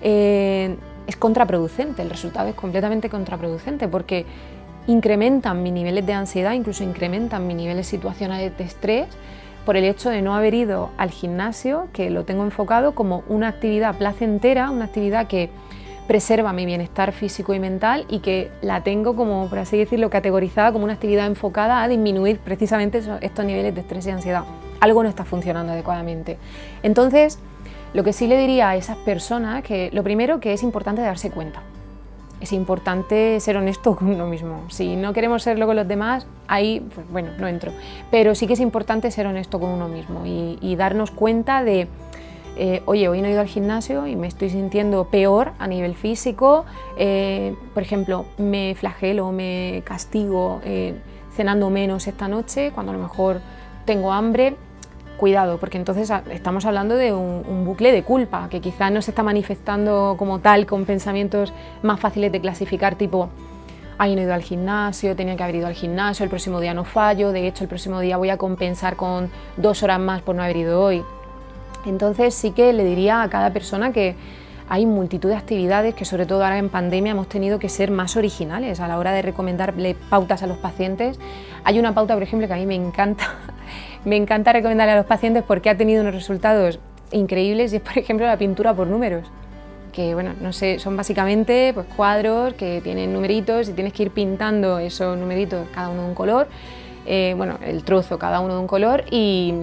eh, 0.01 0.77
es 1.09 1.17
contraproducente, 1.17 2.03
el 2.03 2.11
resultado 2.11 2.49
es 2.51 2.55
completamente 2.55 3.11
contraproducente 3.11 3.89
porque 3.89 4.27
incrementan 4.87 5.61
mis 5.65 5.73
niveles 5.73 6.07
de 6.07 6.13
ansiedad, 6.13 6.53
incluso 6.53 6.85
incrementan 6.85 7.49
mis 7.49 7.57
niveles 7.57 7.89
situacionales 7.89 8.57
de 8.57 8.63
estrés 8.63 9.09
por 9.69 9.77
el 9.77 9.85
hecho 9.85 10.09
de 10.09 10.23
no 10.23 10.35
haber 10.35 10.55
ido 10.55 10.89
al 10.97 11.11
gimnasio, 11.11 11.89
que 11.93 12.09
lo 12.09 12.25
tengo 12.25 12.43
enfocado 12.43 12.95
como 12.95 13.23
una 13.29 13.49
actividad 13.49 13.99
placentera, 13.99 14.71
una 14.71 14.87
actividad 14.87 15.27
que 15.27 15.51
preserva 16.07 16.55
mi 16.55 16.65
bienestar 16.65 17.13
físico 17.13 17.53
y 17.53 17.59
mental 17.59 18.07
y 18.09 18.21
que 18.21 18.51
la 18.63 18.83
tengo 18.83 19.15
como, 19.15 19.47
por 19.51 19.59
así 19.59 19.77
decirlo, 19.77 20.09
categorizada 20.09 20.73
como 20.73 20.85
una 20.85 20.95
actividad 20.95 21.27
enfocada 21.27 21.83
a 21.83 21.89
disminuir 21.89 22.39
precisamente 22.39 23.03
estos 23.21 23.45
niveles 23.45 23.75
de 23.75 23.83
estrés 23.83 24.07
y 24.07 24.11
ansiedad. 24.11 24.45
Algo 24.81 25.03
no 25.03 25.11
está 25.11 25.27
funcionando 25.27 25.75
adecuadamente. 25.75 26.39
Entonces, 26.83 27.39
lo 27.93 28.05
que 28.05 28.15
sí 28.15 28.27
le 28.27 28.39
diría 28.39 28.71
a 28.71 28.77
esas 28.77 28.97
personas 28.97 29.63
que 29.63 29.91
lo 29.93 30.03
primero 30.03 30.41
que 30.41 30.55
es 30.55 30.63
importante 30.63 31.03
darse 31.03 31.31
cuenta. 31.31 31.61
Es 32.41 32.53
importante 32.53 33.41
ser 33.41 33.57
honesto 33.57 33.97
con 33.97 34.09
uno 34.09 34.27
mismo. 34.27 34.65
Si 34.69 34.97
no 34.97 35.13
queremos 35.13 35.43
serlo 35.43 35.67
con 35.67 35.77
los 35.77 35.89
demás, 35.89 36.27
ahí, 36.47 36.87
pues 36.95 37.09
bueno, 37.11 37.31
no 37.39 37.49
entro. 37.49 37.73
Pero 38.11 38.35
sí 38.35 38.47
que 38.47 38.55
es 38.55 38.61
importante 38.61 39.11
ser 39.11 39.27
honesto 39.27 39.61
con 39.61 39.71
uno 39.71 39.89
mismo 39.89 40.23
y 40.25 40.77
darnos 40.77 41.11
cuenta 41.11 41.63
de 41.63 41.89
eh, 42.61 42.83
oye, 42.87 43.09
hoy 43.09 43.23
no 43.23 43.29
he 43.29 43.31
ido 43.31 43.41
al 43.41 43.47
gimnasio 43.47 44.09
y 44.09 44.17
me 44.17 44.27
estoy 44.27 44.51
sintiendo 44.51 45.05
peor 45.05 45.53
a 45.61 45.69
nivel 45.69 45.95
físico, 45.95 46.65
eh, 46.97 47.55
por 47.73 47.85
ejemplo, 47.85 48.25
me 48.37 48.75
flagelo, 48.75 49.31
me 49.31 49.83
castigo 49.85 50.61
eh, 50.65 50.95
cenando 51.37 51.71
menos 51.71 52.09
esta 52.09 52.27
noche, 52.27 52.73
cuando 52.75 52.91
a 52.91 52.97
lo 52.97 53.01
mejor 53.01 53.41
tengo 53.85 54.13
hambre, 54.13 54.57
cuidado, 55.19 55.59
porque 55.59 55.77
entonces 55.77 56.11
estamos 56.31 56.65
hablando 56.65 56.95
de 56.95 57.13
un, 57.13 57.65
bucle 57.67 57.93
de 57.93 58.03
culpa, 58.03 58.49
que 58.49 58.63
quizás 58.63 58.91
no 58.91 59.03
se 59.03 59.11
está 59.11 59.23
manifestando 59.23 60.15
como 60.19 60.39
tal 60.39 60.65
con 60.65 60.87
pensamientos 60.87 61.53
más 61.83 62.01
fáciles 62.01 62.33
de 62.33 62.41
clasificar, 62.41 62.95
tipo, 62.95 63.29
ay, 63.99 64.15
no 64.15 64.23
he 64.23 64.25
ido 64.25 64.33
al 64.33 64.43
gimnasio, 64.43 65.15
tenía 65.15 65.37
que 65.37 65.43
haber 65.43 65.57
ido 65.57 65.67
al 65.67 65.75
gimnasio, 65.75 66.25
el 66.25 66.31
próximo 66.31 66.61
día 66.61 66.73
no 66.73 66.85
fallo, 66.85 67.33
de 67.33 67.47
hecho 67.47 67.65
el 67.65 67.69
próximo 67.69 68.01
día 68.01 68.17
voy 68.17 68.31
a 68.31 68.39
compensar 68.39 68.97
con 68.97 69.31
dos 69.59 69.83
horas 69.83 70.01
más 70.01 70.23
por 70.23 70.35
no 70.35 70.43
haber 70.43 70.57
ido 70.57 70.81
hoy. 70.81 71.05
Entonces 71.85 72.35
sí 72.35 72.53
que 72.53 72.73
le 72.73 72.85
diría 72.85 73.23
a 73.23 73.29
cada 73.29 73.53
persona 73.53 73.93
que 73.93 74.17
hay 74.69 74.85
multitud 74.85 75.31
de 75.31 75.37
actividades 75.37 75.95
que 75.95 76.05
sobre 76.05 76.27
todo 76.27 76.45
ahora 76.45 76.59
en 76.59 76.69
pandemia 76.69 77.13
hemos 77.13 77.29
tenido 77.29 77.59
que 77.59 77.69
ser 77.69 77.91
más 77.91 78.17
originales 78.17 78.81
a 78.81 78.89
la 78.89 78.99
hora 78.99 79.13
de 79.13 79.23
recomendarle 79.23 79.97
pautas 80.11 80.43
a 80.43 80.47
los 80.47 80.59
pacientes. 80.59 81.19
Hay 81.65 81.79
una 81.79 81.95
pauta, 81.95 82.15
por 82.15 82.23
ejemplo, 82.23 82.47
que 82.47 82.55
a 82.55 82.57
mí 82.57 82.67
me 82.67 82.75
encanta, 82.75 83.25
me 84.05 84.17
encanta 84.17 84.53
recomendarle 84.53 84.93
a 84.93 84.97
los 84.97 85.07
pacientes 85.07 85.43
porque 85.47 85.71
ha 85.71 85.77
tenido 85.77 86.03
unos 86.03 86.15
resultados 86.15 86.79
increíbles 87.13 87.73
y 87.73 87.77
es, 87.77 87.83
por 87.83 87.97
ejemplo, 87.99 88.27
la 88.27 88.37
pintura 88.37 88.75
por 88.75 88.87
números 88.87 89.25
que 89.93 90.15
bueno, 90.15 90.33
no 90.41 90.53
sé, 90.53 90.79
son 90.79 90.97
básicamente 90.97 91.73
pues, 91.75 91.85
cuadros 91.97 92.55
que 92.55 92.81
tienen 92.83 93.13
numeritos 93.13 93.69
y 93.69 93.73
tienes 93.73 93.93
que 93.93 94.05
ir 94.05 94.11
pintando 94.13 94.79
esos 94.79 95.19
numeritos, 95.19 95.67
cada 95.75 95.89
uno 95.89 96.03
de 96.03 96.09
un 96.09 96.15
color, 96.15 96.47
eh, 97.05 97.35
bueno, 97.37 97.59
el 97.65 97.83
trozo, 97.85 98.19
cada 98.19 98.39
uno 98.41 98.55
de 98.55 98.61
un 98.61 98.67
color 98.67 99.05
y, 99.11 99.55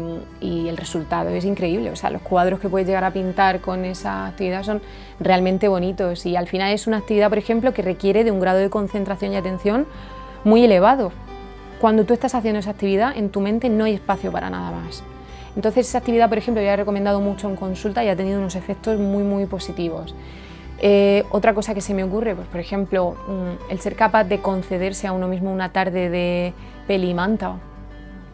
el 0.41 0.76
resultado 0.78 1.30
es 1.30 1.46
increíble. 1.46 1.91
O 1.91 1.96
sea, 1.96 2.10
los 2.10 2.22
cuadros 2.22 2.60
que 2.60 2.68
puedes 2.68 2.88
llegar 2.88 3.04
a 3.04 3.13
pintar 3.13 3.62
con 3.62 3.86
esa 3.86 4.26
actividad 4.26 4.63
son 4.63 4.82
realmente 5.20 5.68
bonitos 5.68 6.26
y 6.26 6.36
al 6.36 6.48
final 6.48 6.74
es 6.74 6.88
una 6.88 6.98
actividad, 6.98 7.30
por 7.30 7.38
ejemplo, 7.38 7.74
que 7.74 7.82
requiere 7.82 8.24
de 8.24 8.32
un 8.32 8.39
grado 8.39 8.60
de 8.60 8.70
concentración 8.70 9.32
y 9.32 9.36
atención 9.38 9.86
muy 10.44 10.65
elevado. 10.65 11.12
Cuando 11.86 12.04
tú 12.04 12.15
estás 12.15 12.34
haciendo 12.34 12.58
esa 12.62 12.71
actividad, 12.71 13.15
en 13.15 13.30
tu 13.30 13.41
mente 13.41 13.69
no 13.69 13.84
hay 13.84 13.93
espacio 13.93 14.32
para 14.32 14.50
nada 14.50 14.71
más. 14.71 15.04
Entonces, 15.56 15.88
esa 15.88 16.00
actividad, 16.00 16.30
por 16.30 16.39
ejemplo, 16.39 16.63
yo 16.63 16.67
he 16.67 16.76
recomendado 16.76 17.21
mucho 17.21 17.48
en 17.48 17.56
consulta 17.56 18.04
y 18.04 18.08
ha 18.08 18.15
tenido 18.15 18.39
unos 18.39 18.56
efectos 18.56 19.00
muy, 19.00 19.21
muy 19.21 19.45
positivos. 19.45 20.15
Eh, 20.80 21.26
otra 21.30 21.54
cosa 21.54 21.76
que 21.76 21.82
se 21.82 21.93
me 21.93 22.04
ocurre, 22.04 22.34
pues 22.34 22.48
por 22.48 22.60
ejemplo, 22.60 23.15
mm, 23.28 23.71
el 23.71 23.80
ser 23.82 23.95
capaz 23.95 24.24
de 24.24 24.39
concederse 24.39 25.06
a 25.06 25.12
uno 25.12 25.28
mismo 25.28 25.54
una 25.54 25.71
tarde 25.74 26.10
de 26.10 26.54
pelimanta 26.88 27.58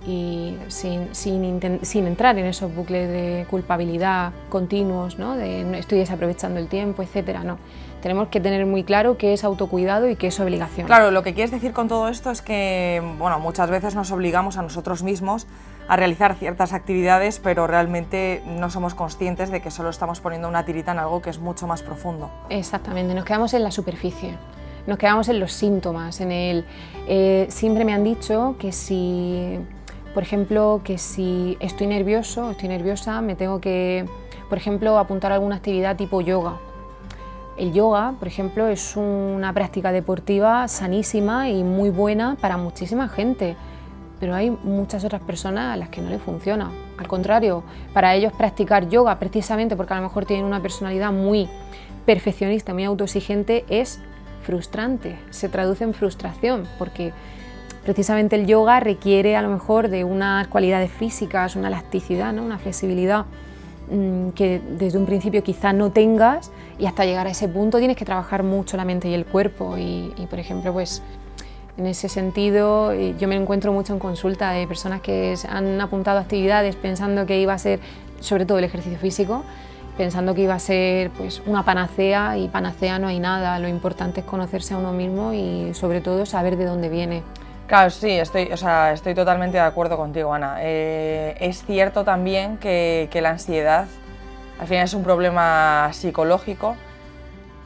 y 0.08 0.56
sin, 0.70 1.14
sin, 1.14 2.08
entrar 2.08 2.38
en 2.38 2.46
esos 2.46 2.74
bucles 2.74 3.10
de 3.10 3.46
culpabilidad 3.50 4.32
continuos, 4.48 5.20
¿no? 5.20 5.36
de 5.36 5.66
no 5.66 5.76
estoy 5.76 6.00
desaprovechando 6.00 6.58
el 6.58 6.68
tiempo, 6.68 7.04
etcétera, 7.04 7.44
no. 7.44 7.58
Tenemos 8.02 8.30
que 8.30 8.40
tener 8.40 8.66
muy 8.66 8.84
claro 8.84 9.18
qué 9.18 9.34
es 9.34 9.44
autocuidado 9.44 10.10
y 10.10 10.16
qué 10.16 10.28
es 10.28 10.40
obligación. 10.40 10.88
Claro, 10.88 11.12
lo 11.12 11.22
que 11.22 11.34
quieres 11.34 11.52
decir 11.52 11.72
con 11.72 11.88
todo 11.88 12.10
esto 12.10 12.32
es 12.32 12.42
que 12.42 13.02
bueno, 13.20 13.40
muchas 13.40 13.70
veces 13.70 13.94
nos 13.94 14.12
obligamos 14.12 14.58
a 14.58 14.64
nosotros 14.64 15.04
mismos 15.04 15.46
a 15.88 15.96
realizar 15.98 16.36
ciertas 16.36 16.74
actividades, 16.74 17.40
pero 17.40 17.68
realmente 17.68 18.42
no 18.46 18.70
somos 18.70 18.96
conscientes 18.96 19.52
de 19.52 19.62
que 19.62 19.72
solo 19.72 19.90
estamos 19.90 20.20
poniendo 20.20 20.48
una 20.48 20.66
tirita 20.66 20.94
en 20.94 21.00
algo 21.00 21.22
que 21.22 21.30
es 21.30 21.40
mucho 21.40 21.68
más 21.68 21.84
profundo. 21.84 22.32
Exactamente, 22.50 23.14
nos 23.14 23.26
quedamos 23.26 23.54
en 23.54 23.64
la 23.64 23.72
superficie, 23.72 24.36
nos 24.88 24.98
quedamos 24.98 25.28
en 25.30 25.40
los 25.40 25.54
síntomas, 25.54 26.22
en 26.22 26.32
el... 26.32 26.66
Eh, 27.08 27.46
siempre 27.50 27.86
me 27.86 27.94
han 27.94 28.04
dicho 28.04 28.56
que 28.58 28.72
si, 28.72 29.60
por 30.14 30.24
ejemplo, 30.24 30.82
que 30.84 30.98
si 30.98 31.58
estoy 31.60 31.88
nervioso, 31.88 32.52
estoy 32.52 32.70
nerviosa, 32.70 33.22
me 33.22 33.36
tengo 33.36 33.60
que, 33.60 34.06
por 34.50 34.58
ejemplo, 34.58 34.98
apuntar 34.98 35.32
a 35.32 35.36
alguna 35.36 35.58
actividad 35.58 35.98
tipo 35.98 36.22
yoga. 36.22 36.58
El 37.62 37.74
yoga, 37.74 38.15
por 38.17 38.28
ejemplo, 38.28 38.67
es 38.67 38.97
una 38.97 39.54
práctica 39.54 39.91
deportiva 39.91 40.67
sanísima 40.67 41.47
y 41.47 41.63
muy 41.63 41.91
buena 41.91 42.36
para 42.41 42.58
muchísima 42.58 43.08
gente 43.08 43.56
pero 44.21 44.36
hay 44.36 44.52
muchas 44.52 45.04
otras 45.04 45.24
personas 45.24 45.74
a 45.74 45.78
las 45.78 45.89
que 45.89 46.00
no 46.00 46.12
les 46.12 46.21
funciona. 46.21 46.69
Al 47.00 47.08
contrario, 47.08 47.63
para 47.91 48.13
ellos 48.13 48.32
practicar 48.32 48.88
yoga, 48.88 49.17
precisamente 49.17 49.76
porque 49.76 49.93
a 49.93 49.97
lo 49.97 50.04
mejor 50.04 50.26
tienen 50.26 50.45
una 50.45 50.62
personalidad 50.62 51.12
muy 51.12 51.50
perfeccionista, 52.06 52.71
muy 52.71 52.84
autoexigente, 52.84 53.65
es 53.67 54.00
frustrante, 54.43 55.17
se 55.32 55.50
traduce 55.50 55.84
en 55.84 55.95
frustración, 55.95 56.67
porque 56.78 57.13
precisamente 57.84 58.36
el 58.36 58.45
yoga 58.45 58.80
requiere 58.80 59.36
a 59.36 59.41
lo 59.41 59.50
mejor 59.50 59.89
de 59.89 60.04
unas 60.04 60.47
cualidades 60.50 60.91
físicas, 60.91 61.56
una 61.56 61.69
elasticidad, 61.69 62.32
¿no? 62.32 62.43
una 62.43 62.60
flexibilidad 62.60 63.26
que 64.36 64.62
desde 64.78 64.98
un 64.98 65.06
principio 65.06 65.44
quizá 65.44 65.74
no 65.74 65.92
tengas 65.92 66.52
y 66.80 66.86
hasta 66.86 67.06
llegar 67.06 67.28
a 67.28 67.32
ese 67.32 67.48
punto 67.48 67.78
tienes 67.78 67.98
que 67.98 68.06
trabajar 68.06 68.44
mucho 68.44 68.78
la 68.78 68.86
mente 68.86 69.10
y 69.10 69.14
el 69.14 69.26
cuerpo 69.26 69.78
y, 69.78 70.14
y 70.18 70.28
por 70.28 70.40
ejemplo 70.40 70.72
pues 70.72 71.02
en 71.78 71.88
ese 71.88 72.10
sentido, 72.10 72.92
eh, 72.92 73.16
yo 73.18 73.28
me 73.28 73.36
encuentro 73.36 73.72
mucho 73.72 73.94
en 73.94 74.00
consulta 74.00 74.52
de 74.52 74.68
personas 74.68 75.02
que 75.02 75.36
han 75.48 75.80
apuntado 75.80 76.20
actividades 76.20 76.76
pensando 76.76 77.26
que 77.26 77.40
iba 77.40 77.54
a 77.54 77.58
ser, 77.58 77.80
sobre 78.20 78.46
todo 78.46 78.58
el 78.58 78.66
ejercicio 78.66 79.00
físico, 79.00 79.44
pensando 79.98 80.36
que 80.36 80.42
iba 80.42 80.54
a 80.54 80.60
ser 80.60 81.12
pues, 81.12 81.42
una 81.46 81.64
panacea 81.64 82.38
y 82.38 82.50
panacea 82.50 83.00
no 83.00 83.08
hay 83.08 83.20
nada. 83.20 83.58
Lo 83.60 83.68
importante 83.68 84.20
es 84.20 84.26
conocerse 84.26 84.74
a 84.74 84.78
uno 84.78 84.92
mismo 84.92 85.34
y 85.34 85.74
sobre 85.74 86.02
todo 86.02 86.26
saber 86.26 86.58
de 86.58 86.66
dónde 86.66 86.90
viene. 86.90 87.24
Claro, 87.72 87.90
sí, 87.90 88.10
estoy, 88.10 88.50
o 88.52 88.58
sea, 88.58 88.92
estoy 88.92 89.16
totalmente 89.16 89.56
de 89.56 89.64
acuerdo 89.64 89.96
contigo, 89.96 90.34
Ana. 90.34 90.58
Eh, 90.60 91.38
es 91.40 91.64
cierto 91.64 92.04
también 92.04 92.58
que, 92.58 93.08
la 93.22 93.30
ansiedad 93.30 93.86
al 94.60 94.68
final 94.68 94.84
es 94.84 94.94
un 94.94 95.04
problema 95.04 95.88
psicológico 95.94 96.76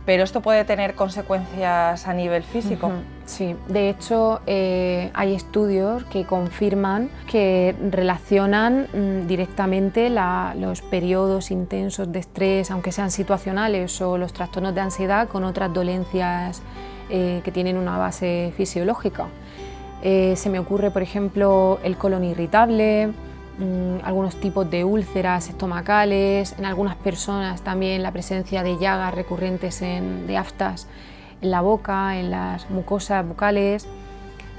pero 0.06 0.24
esto 0.24 0.42
puede 0.42 0.64
tener 0.64 0.94
consecuencias 0.94 2.08
a 2.08 2.14
nivel 2.14 2.44
físico. 2.44 2.92
Sí, 3.26 3.56
de 3.68 3.90
hecho 3.90 4.42
eh, 4.46 5.10
hay 5.16 5.34
estudios 5.34 6.04
que 6.04 6.26
confirman 6.26 7.10
que 7.26 7.76
relacionan 7.90 8.88
mm, 8.94 9.26
directamente 9.26 10.12
los 10.12 10.84
periodos 10.84 11.50
intensos 11.50 12.12
de 12.12 12.20
estrés, 12.20 12.70
aunque 12.70 12.92
sean 12.92 13.10
situacionales, 13.10 14.00
o 14.02 14.20
los 14.20 14.34
trastornos 14.34 14.76
de 14.76 14.82
ansiedad 14.82 15.28
con 15.28 15.44
otras 15.44 15.74
dolencias 15.74 16.62
eh, 17.10 17.42
que 17.44 17.52
tienen 17.52 17.76
una 17.76 17.98
base 17.98 18.54
fisiológica. 18.56 19.30
Eh, 20.02 20.36
se 20.36 20.50
me 20.50 20.60
ocurre, 20.60 20.92
por 20.92 21.02
ejemplo, 21.02 21.80
el 21.84 21.98
colon 21.98 22.24
irritable, 22.24 23.08
mm, 23.58 24.04
algunos 24.04 24.36
tipos 24.36 24.70
de 24.70 24.84
úlceras 24.84 25.50
estomacales, 25.50 26.56
en 26.58 26.66
algunas 26.66 26.96
personas 26.96 27.62
también 27.62 28.04
la 28.04 28.12
presencia 28.12 28.64
de 28.64 28.78
llagas 28.78 29.14
recurrentes 29.16 29.80
de 29.80 30.38
aftas 30.38 30.88
en 31.42 31.52
la 31.52 31.62
boca, 31.62 32.18
en 32.20 32.32
las 32.32 32.70
mucosas 32.70 33.28
bucales. 33.28 33.88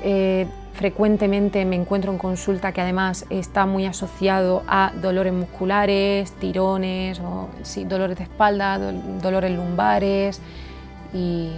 Eh, 0.02 0.46
frecuentemente 0.74 1.64
me 1.64 1.76
encuentro 1.76 2.12
en 2.12 2.18
consulta 2.18 2.72
que 2.72 2.82
además 2.82 3.24
está 3.30 3.64
muy 3.64 3.86
asociado 3.86 4.62
a 4.68 4.92
dolores 5.00 5.32
musculares, 5.32 6.32
tirones, 6.32 7.18
o, 7.20 7.48
dolores 7.86 8.18
de 8.18 8.24
espalda, 8.24 8.78
dolores 9.22 9.52
lumbares 9.52 10.40
y 11.14 11.50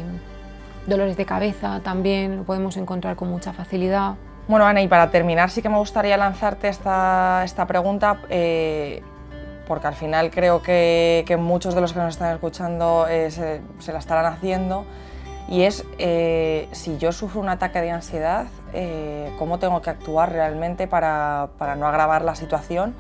dolores 0.89 1.17
de 1.17 1.27
cabeza 1.27 1.81
también 1.85 2.37
lo 2.39 2.43
podemos 2.45 2.77
encontrar 2.77 3.17
con 3.17 3.29
mucha 3.29 3.53
facilidad. 3.53 4.15
Bueno, 4.49 4.65
Ana, 4.65 4.81
y 4.81 4.89
para 4.89 5.11
terminar 5.11 5.51
sí 5.51 5.61
que 5.61 5.69
me 5.69 5.77
gustaría 5.77 6.17
lanzarte 6.17 6.69
esta, 6.69 7.43
esta 7.45 7.67
pregunta, 7.67 8.21
eh, 8.31 9.03
porque 9.67 9.87
al 9.87 9.95
final 9.95 10.31
creo 10.31 10.63
que, 10.63 11.23
que, 11.27 11.37
muchos 11.37 11.75
de 11.75 11.83
los 11.83 11.93
que 11.93 11.99
nos 11.99 12.15
están 12.15 12.33
escuchando 12.33 13.07
eh, 13.09 13.31
se, 13.31 13.61
se, 13.79 13.93
la 13.93 13.99
estarán 13.99 14.25
haciendo, 14.25 14.87
y 15.49 15.65
es 15.65 15.85
eh, 15.99 16.67
si 16.73 16.97
yo 16.97 17.13
sufro 17.13 17.43
un 17.43 17.51
ataque 17.51 17.83
de 17.83 17.91
ansiedad, 17.91 18.47
cómo 19.39 19.59
tengo 19.59 19.83
que 19.83 19.91
actuar 19.91 20.33
realmente 20.33 20.87
para, 20.87 21.49
para, 21.59 21.77
no 21.77 21.87
agravar 21.87 22.23
la 22.23 22.35
situación. 22.35 22.95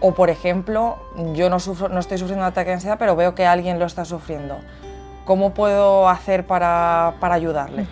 O, 0.00 0.12
por 0.14 0.30
ejemplo, 0.30 0.98
yo 1.34 1.48
no, 1.48 1.58
sufro, 1.58 1.88
no 1.88 1.98
estoy 1.98 2.18
sufriendo 2.18 2.44
un 2.44 2.50
ataque 2.50 2.70
de 2.70 2.74
ansiedad, 2.74 2.96
pero 2.98 3.16
veo 3.16 3.34
que 3.34 3.46
alguien 3.46 3.78
lo 3.78 3.86
está 3.86 4.04
sufriendo. 4.04 4.58
¿Cómo 5.24 5.54
puedo 5.54 6.08
hacer 6.08 6.46
para, 6.46 7.14
para 7.20 7.34
ayudarle? 7.34 7.86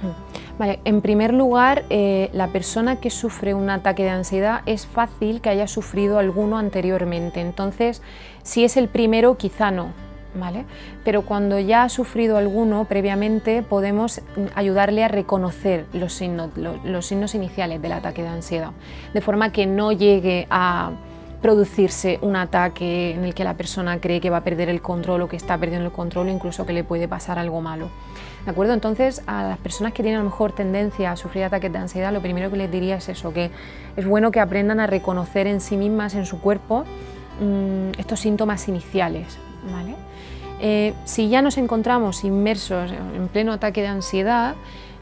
Vale, 0.58 0.80
en 0.84 1.00
primer 1.00 1.32
lugar, 1.32 1.84
eh, 1.88 2.28
la 2.32 2.48
persona 2.48 2.96
que 2.96 3.10
sufre 3.10 3.54
un 3.54 3.70
ataque 3.70 4.04
de 4.04 4.10
ansiedad 4.10 4.60
es 4.66 4.86
fácil 4.86 5.40
que 5.40 5.48
haya 5.48 5.66
sufrido 5.66 6.18
alguno 6.18 6.58
anteriormente. 6.58 7.40
Entonces, 7.40 8.02
si 8.42 8.64
es 8.64 8.76
el 8.76 8.88
primero, 8.88 9.36
quizá 9.36 9.70
no. 9.70 9.92
¿Vale? 10.34 10.64
Pero 11.04 11.26
cuando 11.26 11.58
ya 11.58 11.82
ha 11.82 11.88
sufrido 11.90 12.38
alguno 12.38 12.86
previamente, 12.86 13.62
podemos 13.62 14.22
ayudarle 14.54 15.04
a 15.04 15.08
reconocer 15.08 15.84
los 15.92 16.14
signos, 16.14 16.50
los 16.56 17.04
signos 17.04 17.34
iniciales 17.34 17.82
del 17.82 17.92
ataque 17.92 18.22
de 18.22 18.28
ansiedad, 18.28 18.70
de 19.12 19.20
forma 19.20 19.52
que 19.52 19.66
no 19.66 19.92
llegue 19.92 20.46
a, 20.48 20.92
producirse 21.42 22.20
un 22.22 22.36
ataque 22.36 23.10
en 23.12 23.24
el 23.24 23.34
que 23.34 23.42
la 23.42 23.54
persona 23.54 24.00
cree 24.00 24.20
que 24.20 24.30
va 24.30 24.38
a 24.38 24.44
perder 24.44 24.68
el 24.68 24.80
control 24.80 25.22
o 25.22 25.28
que 25.28 25.36
está 25.36 25.58
perdiendo 25.58 25.86
el 25.86 25.92
control 25.92 26.28
incluso 26.28 26.64
que 26.64 26.72
le 26.72 26.84
puede 26.84 27.08
pasar 27.08 27.38
algo 27.38 27.60
malo. 27.60 27.88
¿De 28.44 28.50
acuerdo? 28.50 28.72
Entonces, 28.72 29.22
a 29.26 29.42
las 29.42 29.58
personas 29.58 29.92
que 29.92 30.02
tienen 30.02 30.20
a 30.20 30.24
lo 30.24 30.30
mejor 30.30 30.52
tendencia 30.52 31.10
a 31.12 31.16
sufrir 31.16 31.44
ataques 31.44 31.72
de 31.72 31.78
ansiedad, 31.78 32.12
lo 32.12 32.20
primero 32.20 32.50
que 32.50 32.56
les 32.56 32.70
diría 32.70 32.96
es 32.96 33.08
eso, 33.08 33.32
que 33.32 33.50
es 33.96 34.06
bueno 34.06 34.30
que 34.30 34.40
aprendan 34.40 34.80
a 34.80 34.86
reconocer 34.86 35.46
en 35.46 35.60
sí 35.60 35.76
mismas, 35.76 36.14
en 36.14 36.26
su 36.26 36.40
cuerpo, 36.40 36.84
mm, 37.40 37.98
estos 37.98 38.20
síntomas 38.20 38.68
iniciales. 38.68 39.38
¿vale? 39.70 39.94
Eh, 40.60 40.94
si 41.04 41.28
ya 41.28 41.42
nos 41.42 41.58
encontramos 41.58 42.24
inmersos 42.24 42.92
en 42.92 43.28
pleno 43.28 43.52
ataque 43.52 43.82
de 43.82 43.88
ansiedad, 43.88 44.54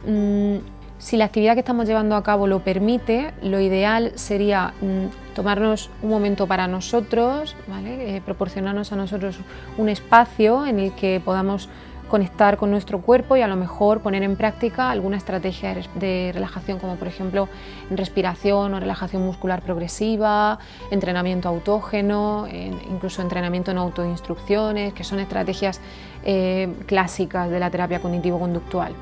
mm, 0.06 0.56
si 0.98 1.16
la 1.16 1.26
actividad 1.26 1.54
que 1.54 1.60
estamos 1.60 1.86
llevando 1.86 2.16
a 2.16 2.22
cabo 2.22 2.46
lo 2.46 2.60
permite, 2.60 3.32
lo 3.42 3.60
ideal 3.60 4.12
sería 4.16 4.74
mm, 4.80 5.19
tomarnos 5.34 5.90
un 6.02 6.10
momento 6.10 6.46
para 6.46 6.66
nosotros, 6.66 7.56
eh, 7.84 8.20
proporcionarnos 8.24 8.92
a 8.92 8.96
nosotros 8.96 9.38
un 9.78 9.88
espacio 9.88 10.66
en 10.66 10.80
el 10.80 10.92
que 10.92 11.20
podamos 11.24 11.68
conectar 12.10 12.56
con 12.56 12.72
nuestro 12.72 13.00
cuerpo 13.00 13.36
y 13.36 13.42
a 13.42 13.46
lo 13.46 13.56
mejor 13.56 14.00
poner 14.00 14.24
en 14.24 14.34
práctica 14.34 14.90
alguna 14.90 15.16
estrategia 15.16 15.76
de 15.94 16.32
relajación 16.34 16.80
como 16.80 16.96
por 16.96 17.06
ejemplo 17.06 17.48
respiración 17.88 18.74
o 18.74 18.80
relajación 18.80 19.24
muscular 19.24 19.62
progresiva, 19.62 20.58
entrenamiento 20.90 21.48
autógeno, 21.48 22.48
incluso 22.90 23.22
entrenamiento 23.22 23.70
en 23.70 23.78
autoinstrucciones, 23.78 24.92
que 24.92 25.04
son 25.04 25.20
estrategias 25.20 25.80
eh, 26.24 26.74
clásicas 26.86 27.48
de 27.48 27.60
la 27.60 27.70
terapia 27.70 28.00
cognitivo-conductual. 28.00 28.92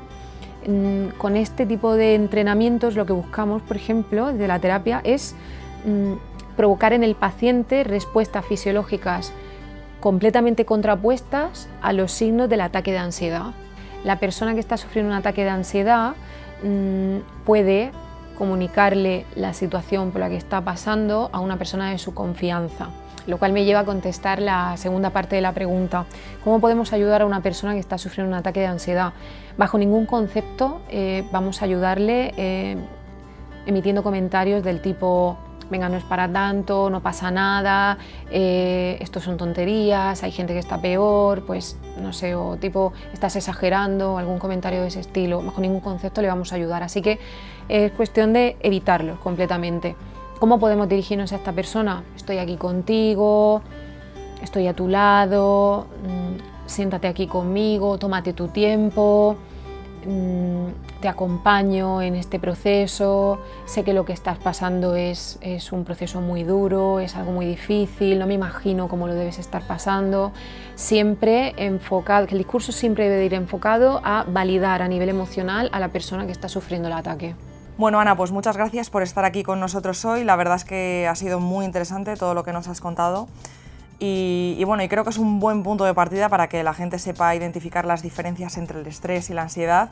Mm, 0.67 1.17
con 1.17 1.35
este 1.35 1.65
tipo 1.65 1.95
de 1.95 2.15
entrenamientos 2.15 2.95
lo 2.95 3.05
que 3.05 3.13
buscamos, 3.13 3.61
por 3.61 3.75
ejemplo, 3.75 4.33
de 4.33 4.47
la 4.47 4.59
terapia 4.59 5.01
es 5.03 5.35
mm, 5.85 6.13
provocar 6.55 6.93
en 6.93 7.03
el 7.03 7.15
paciente 7.15 7.83
respuestas 7.83 8.45
fisiológicas 8.45 9.31
completamente 9.99 10.65
contrapuestas 10.65 11.67
a 11.81 11.93
los 11.93 12.11
signos 12.11 12.49
del 12.49 12.61
ataque 12.61 12.91
de 12.91 12.99
ansiedad. 12.99 13.51
La 14.03 14.19
persona 14.19 14.53
que 14.53 14.59
está 14.59 14.77
sufriendo 14.77 15.11
un 15.11 15.17
ataque 15.17 15.43
de 15.43 15.49
ansiedad 15.49 16.13
mm, 16.63 17.45
puede 17.45 17.91
comunicarle 18.37 19.25
la 19.35 19.53
situación 19.53 20.11
por 20.11 20.21
la 20.21 20.29
que 20.29 20.37
está 20.37 20.61
pasando 20.61 21.29
a 21.33 21.39
una 21.41 21.57
persona 21.57 21.91
de 21.91 21.97
su 21.97 22.13
confianza 22.13 22.89
lo 23.29 23.37
cual 23.37 23.53
me 23.53 23.63
lleva 23.63 23.81
a 23.81 23.85
contestar 23.85 24.41
la 24.41 24.75
segunda 24.77 25.11
parte 25.11 25.35
de 25.35 25.41
la 25.41 25.53
pregunta. 25.53 26.05
¿Cómo 26.43 26.59
podemos 26.59 26.93
ayudar 26.93 27.21
a 27.21 27.25
una 27.25 27.41
persona 27.41 27.73
que 27.73 27.79
está 27.79 27.97
sufriendo 27.97 28.33
un 28.33 28.39
ataque 28.39 28.59
de 28.59 28.65
ansiedad? 28.65 29.13
Bajo 29.57 29.77
ningún 29.77 30.05
concepto 30.05 30.81
eh, 30.89 31.23
vamos 31.31 31.61
a 31.61 31.65
ayudarle 31.65 32.33
eh, 32.37 32.77
emitiendo 33.67 34.01
comentarios 34.01 34.63
del 34.63 34.81
tipo 34.81 35.37
venga, 35.69 35.89
no 35.89 35.97
es 35.97 36.03
para 36.03 36.31
tanto, 36.31 36.89
no 36.89 37.01
pasa 37.01 37.31
nada, 37.31 37.97
eh, 38.31 38.97
esto 38.99 39.19
son 39.19 39.37
tonterías, 39.37 40.23
hay 40.23 40.31
gente 40.31 40.53
que 40.53 40.59
está 40.59 40.81
peor, 40.81 41.45
pues 41.45 41.77
no 42.01 42.13
sé, 42.13 42.35
o 42.35 42.57
tipo, 42.57 42.93
estás 43.13 43.35
exagerando, 43.35 44.17
algún 44.17 44.39
comentario 44.39 44.81
de 44.81 44.87
ese 44.87 44.99
estilo, 44.99 45.41
bajo 45.41 45.61
ningún 45.61 45.81
concepto 45.81 46.21
le 46.21 46.27
vamos 46.27 46.51
a 46.51 46.55
ayudar. 46.55 46.83
Así 46.83 47.01
que 47.01 47.19
es 47.67 47.91
cuestión 47.91 48.33
de 48.33 48.57
evitarlo 48.61 49.19
completamente. 49.19 49.95
¿Cómo 50.39 50.59
podemos 50.59 50.87
dirigirnos 50.87 51.33
a 51.33 51.35
esta 51.35 51.51
persona? 51.51 52.03
Estoy 52.15 52.37
aquí 52.37 52.55
contigo, 52.55 53.61
estoy 54.41 54.67
a 54.67 54.73
tu 54.73 54.87
lado, 54.87 55.87
mm, 56.03 56.67
siéntate 56.69 57.07
aquí 57.07 57.27
conmigo, 57.27 57.97
tómate 57.97 58.33
tu 58.33 58.47
tiempo, 58.47 59.35
te 61.01 61.07
acompaño 61.07 62.01
en 62.01 62.15
este 62.15 62.39
proceso, 62.39 63.39
sé 63.65 63.83
que 63.83 63.93
lo 63.93 64.05
que 64.05 64.13
estás 64.13 64.37
pasando 64.37 64.95
es, 64.95 65.37
es, 65.41 65.71
un 65.71 65.83
proceso 65.83 66.21
muy 66.21 66.43
duro, 66.43 66.99
es 66.99 67.15
algo 67.15 67.31
muy 67.31 67.45
difícil, 67.45 68.19
no 68.19 68.27
me 68.27 68.33
imagino 68.33 68.87
cómo 68.87 69.07
lo 69.07 69.13
debes 69.13 69.39
estar 69.39 69.63
pasando. 69.63 70.31
Siempre 70.75 71.53
enfocado, 71.57 72.27
que 72.27 72.35
el 72.35 72.39
discurso 72.39 72.71
siempre 72.71 73.09
debe 73.09 73.25
ir 73.25 73.33
enfocado 73.33 74.01
a 74.03 74.23
validar 74.27 74.81
a 74.81 74.87
nivel 74.87 75.09
emocional 75.09 75.69
a 75.71 75.79
la 75.79 75.89
persona 75.89 76.25
que 76.25 76.31
está 76.31 76.49
sufriendo 76.49 76.87
el 76.87 76.93
ataque. 76.93 77.35
Bueno, 77.77 78.01
Ana, 78.01 78.17
pues 78.17 78.31
muchas 78.31 78.57
gracias 78.57 78.89
por 78.89 79.03
estar 79.03 79.23
aquí 79.23 79.41
con 79.41 79.61
nosotros 79.61 80.03
hoy. 80.03 80.25
La 80.25 80.35
verdad 80.35 80.55
es 80.55 80.65
que 80.65 81.07
ha 81.09 81.15
sido 81.15 81.39
muy 81.39 81.63
interesante 81.63 82.15
todo 82.17 82.33
lo 82.33 82.43
que 82.43 82.51
nos 82.51 82.67
has 82.67 82.81
contado. 82.81 83.29
Y, 84.01 84.63
bueno, 84.63 84.81
y 84.81 84.87
creo 84.87 85.03
que 85.03 85.09
es 85.09 85.17
un 85.17 85.39
buen 85.39 85.61
punto 85.61 85.83
de 85.83 85.93
partida 85.93 86.29
para 86.29 86.47
que 86.47 86.63
la 86.63 86.73
gente 86.73 86.99
sepa 86.99 87.35
identificar 87.35 87.85
las 87.85 88.01
diferencias 88.01 88.57
entre 88.57 88.79
el 88.79 88.87
estrés 88.87 89.29
y 89.29 89.33
la 89.33 89.43
ansiedad 89.43 89.89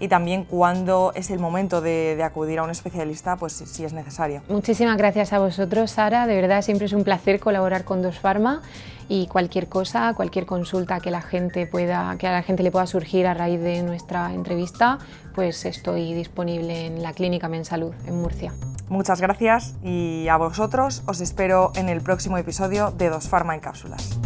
y 0.00 0.06
también 0.06 0.44
cuándo 0.44 1.12
es 1.16 1.30
el 1.30 1.40
momento 1.40 1.80
de, 1.80 2.22
acudir 2.22 2.60
a 2.60 2.62
un 2.62 2.70
especialista, 2.70 3.36
pues 3.36 3.52
si, 3.52 3.84
es 3.84 3.92
necesario. 3.92 4.42
Muchísimas 4.48 4.96
gracias 4.96 5.32
a 5.32 5.40
vosotros, 5.40 5.90
Sara. 5.90 6.28
De 6.28 6.36
verdad, 6.40 6.62
siempre 6.62 6.86
es 6.86 6.92
un 6.92 7.02
placer 7.02 7.40
colaborar 7.40 7.82
con 7.82 8.00
Dos 8.00 8.20
Pharma 8.20 8.62
y 9.08 9.26
cualquier 9.26 9.68
cosa, 9.68 10.14
cualquier 10.14 10.46
consulta 10.46 11.00
que 11.00 11.10
la 11.10 11.22
gente 11.22 11.66
pueda, 11.66 12.14
que 12.16 12.28
a 12.28 12.32
la 12.32 12.42
gente 12.42 12.62
le 12.62 12.70
pueda 12.70 12.86
surgir 12.86 13.26
a 13.26 13.34
raíz 13.34 13.60
de 13.60 13.82
nuestra 13.82 14.32
entrevista, 14.34 14.98
pues 15.34 15.64
estoy 15.64 16.14
disponible 16.14 16.86
en 16.86 17.02
la 17.02 17.12
Clínica 17.12 17.48
Mensalud 17.48 17.94
en 18.06 18.20
Murcia. 18.20 18.52
Muchas 18.88 19.20
gracias 19.20 19.74
y 19.82 20.28
a 20.28 20.36
vosotros 20.36 21.02
os 21.06 21.20
espero 21.20 21.72
en 21.74 21.88
el 21.88 22.00
próximo 22.00 22.38
episodio 22.38 22.90
de 22.90 23.10
Dos 23.10 23.28
Pharma 23.28 23.54
en 23.54 23.60
Cápsulas. 23.60 24.18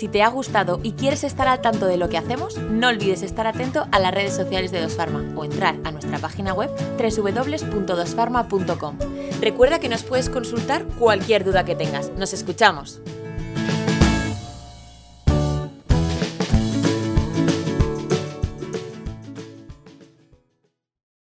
Si 0.00 0.08
te 0.08 0.22
ha 0.22 0.28
gustado 0.28 0.80
y 0.82 0.92
quieres 0.92 1.24
estar 1.24 1.46
al 1.46 1.60
tanto 1.60 1.84
de 1.84 1.98
lo 1.98 2.08
que 2.08 2.16
hacemos, 2.16 2.56
no 2.56 2.88
olvides 2.88 3.22
estar 3.22 3.46
atento 3.46 3.86
a 3.92 3.98
las 3.98 4.14
redes 4.14 4.34
sociales 4.34 4.72
de 4.72 4.80
Dosfarma 4.80 5.22
o 5.36 5.44
entrar 5.44 5.76
a 5.84 5.90
nuestra 5.90 6.18
página 6.18 6.54
web 6.54 6.70
www.dosfarma.com. 6.96 8.96
Recuerda 9.42 9.78
que 9.78 9.90
nos 9.90 10.02
puedes 10.02 10.30
consultar 10.30 10.86
cualquier 10.98 11.44
duda 11.44 11.66
que 11.66 11.74
tengas. 11.74 12.12
Nos 12.16 12.32
escuchamos. 12.32 13.02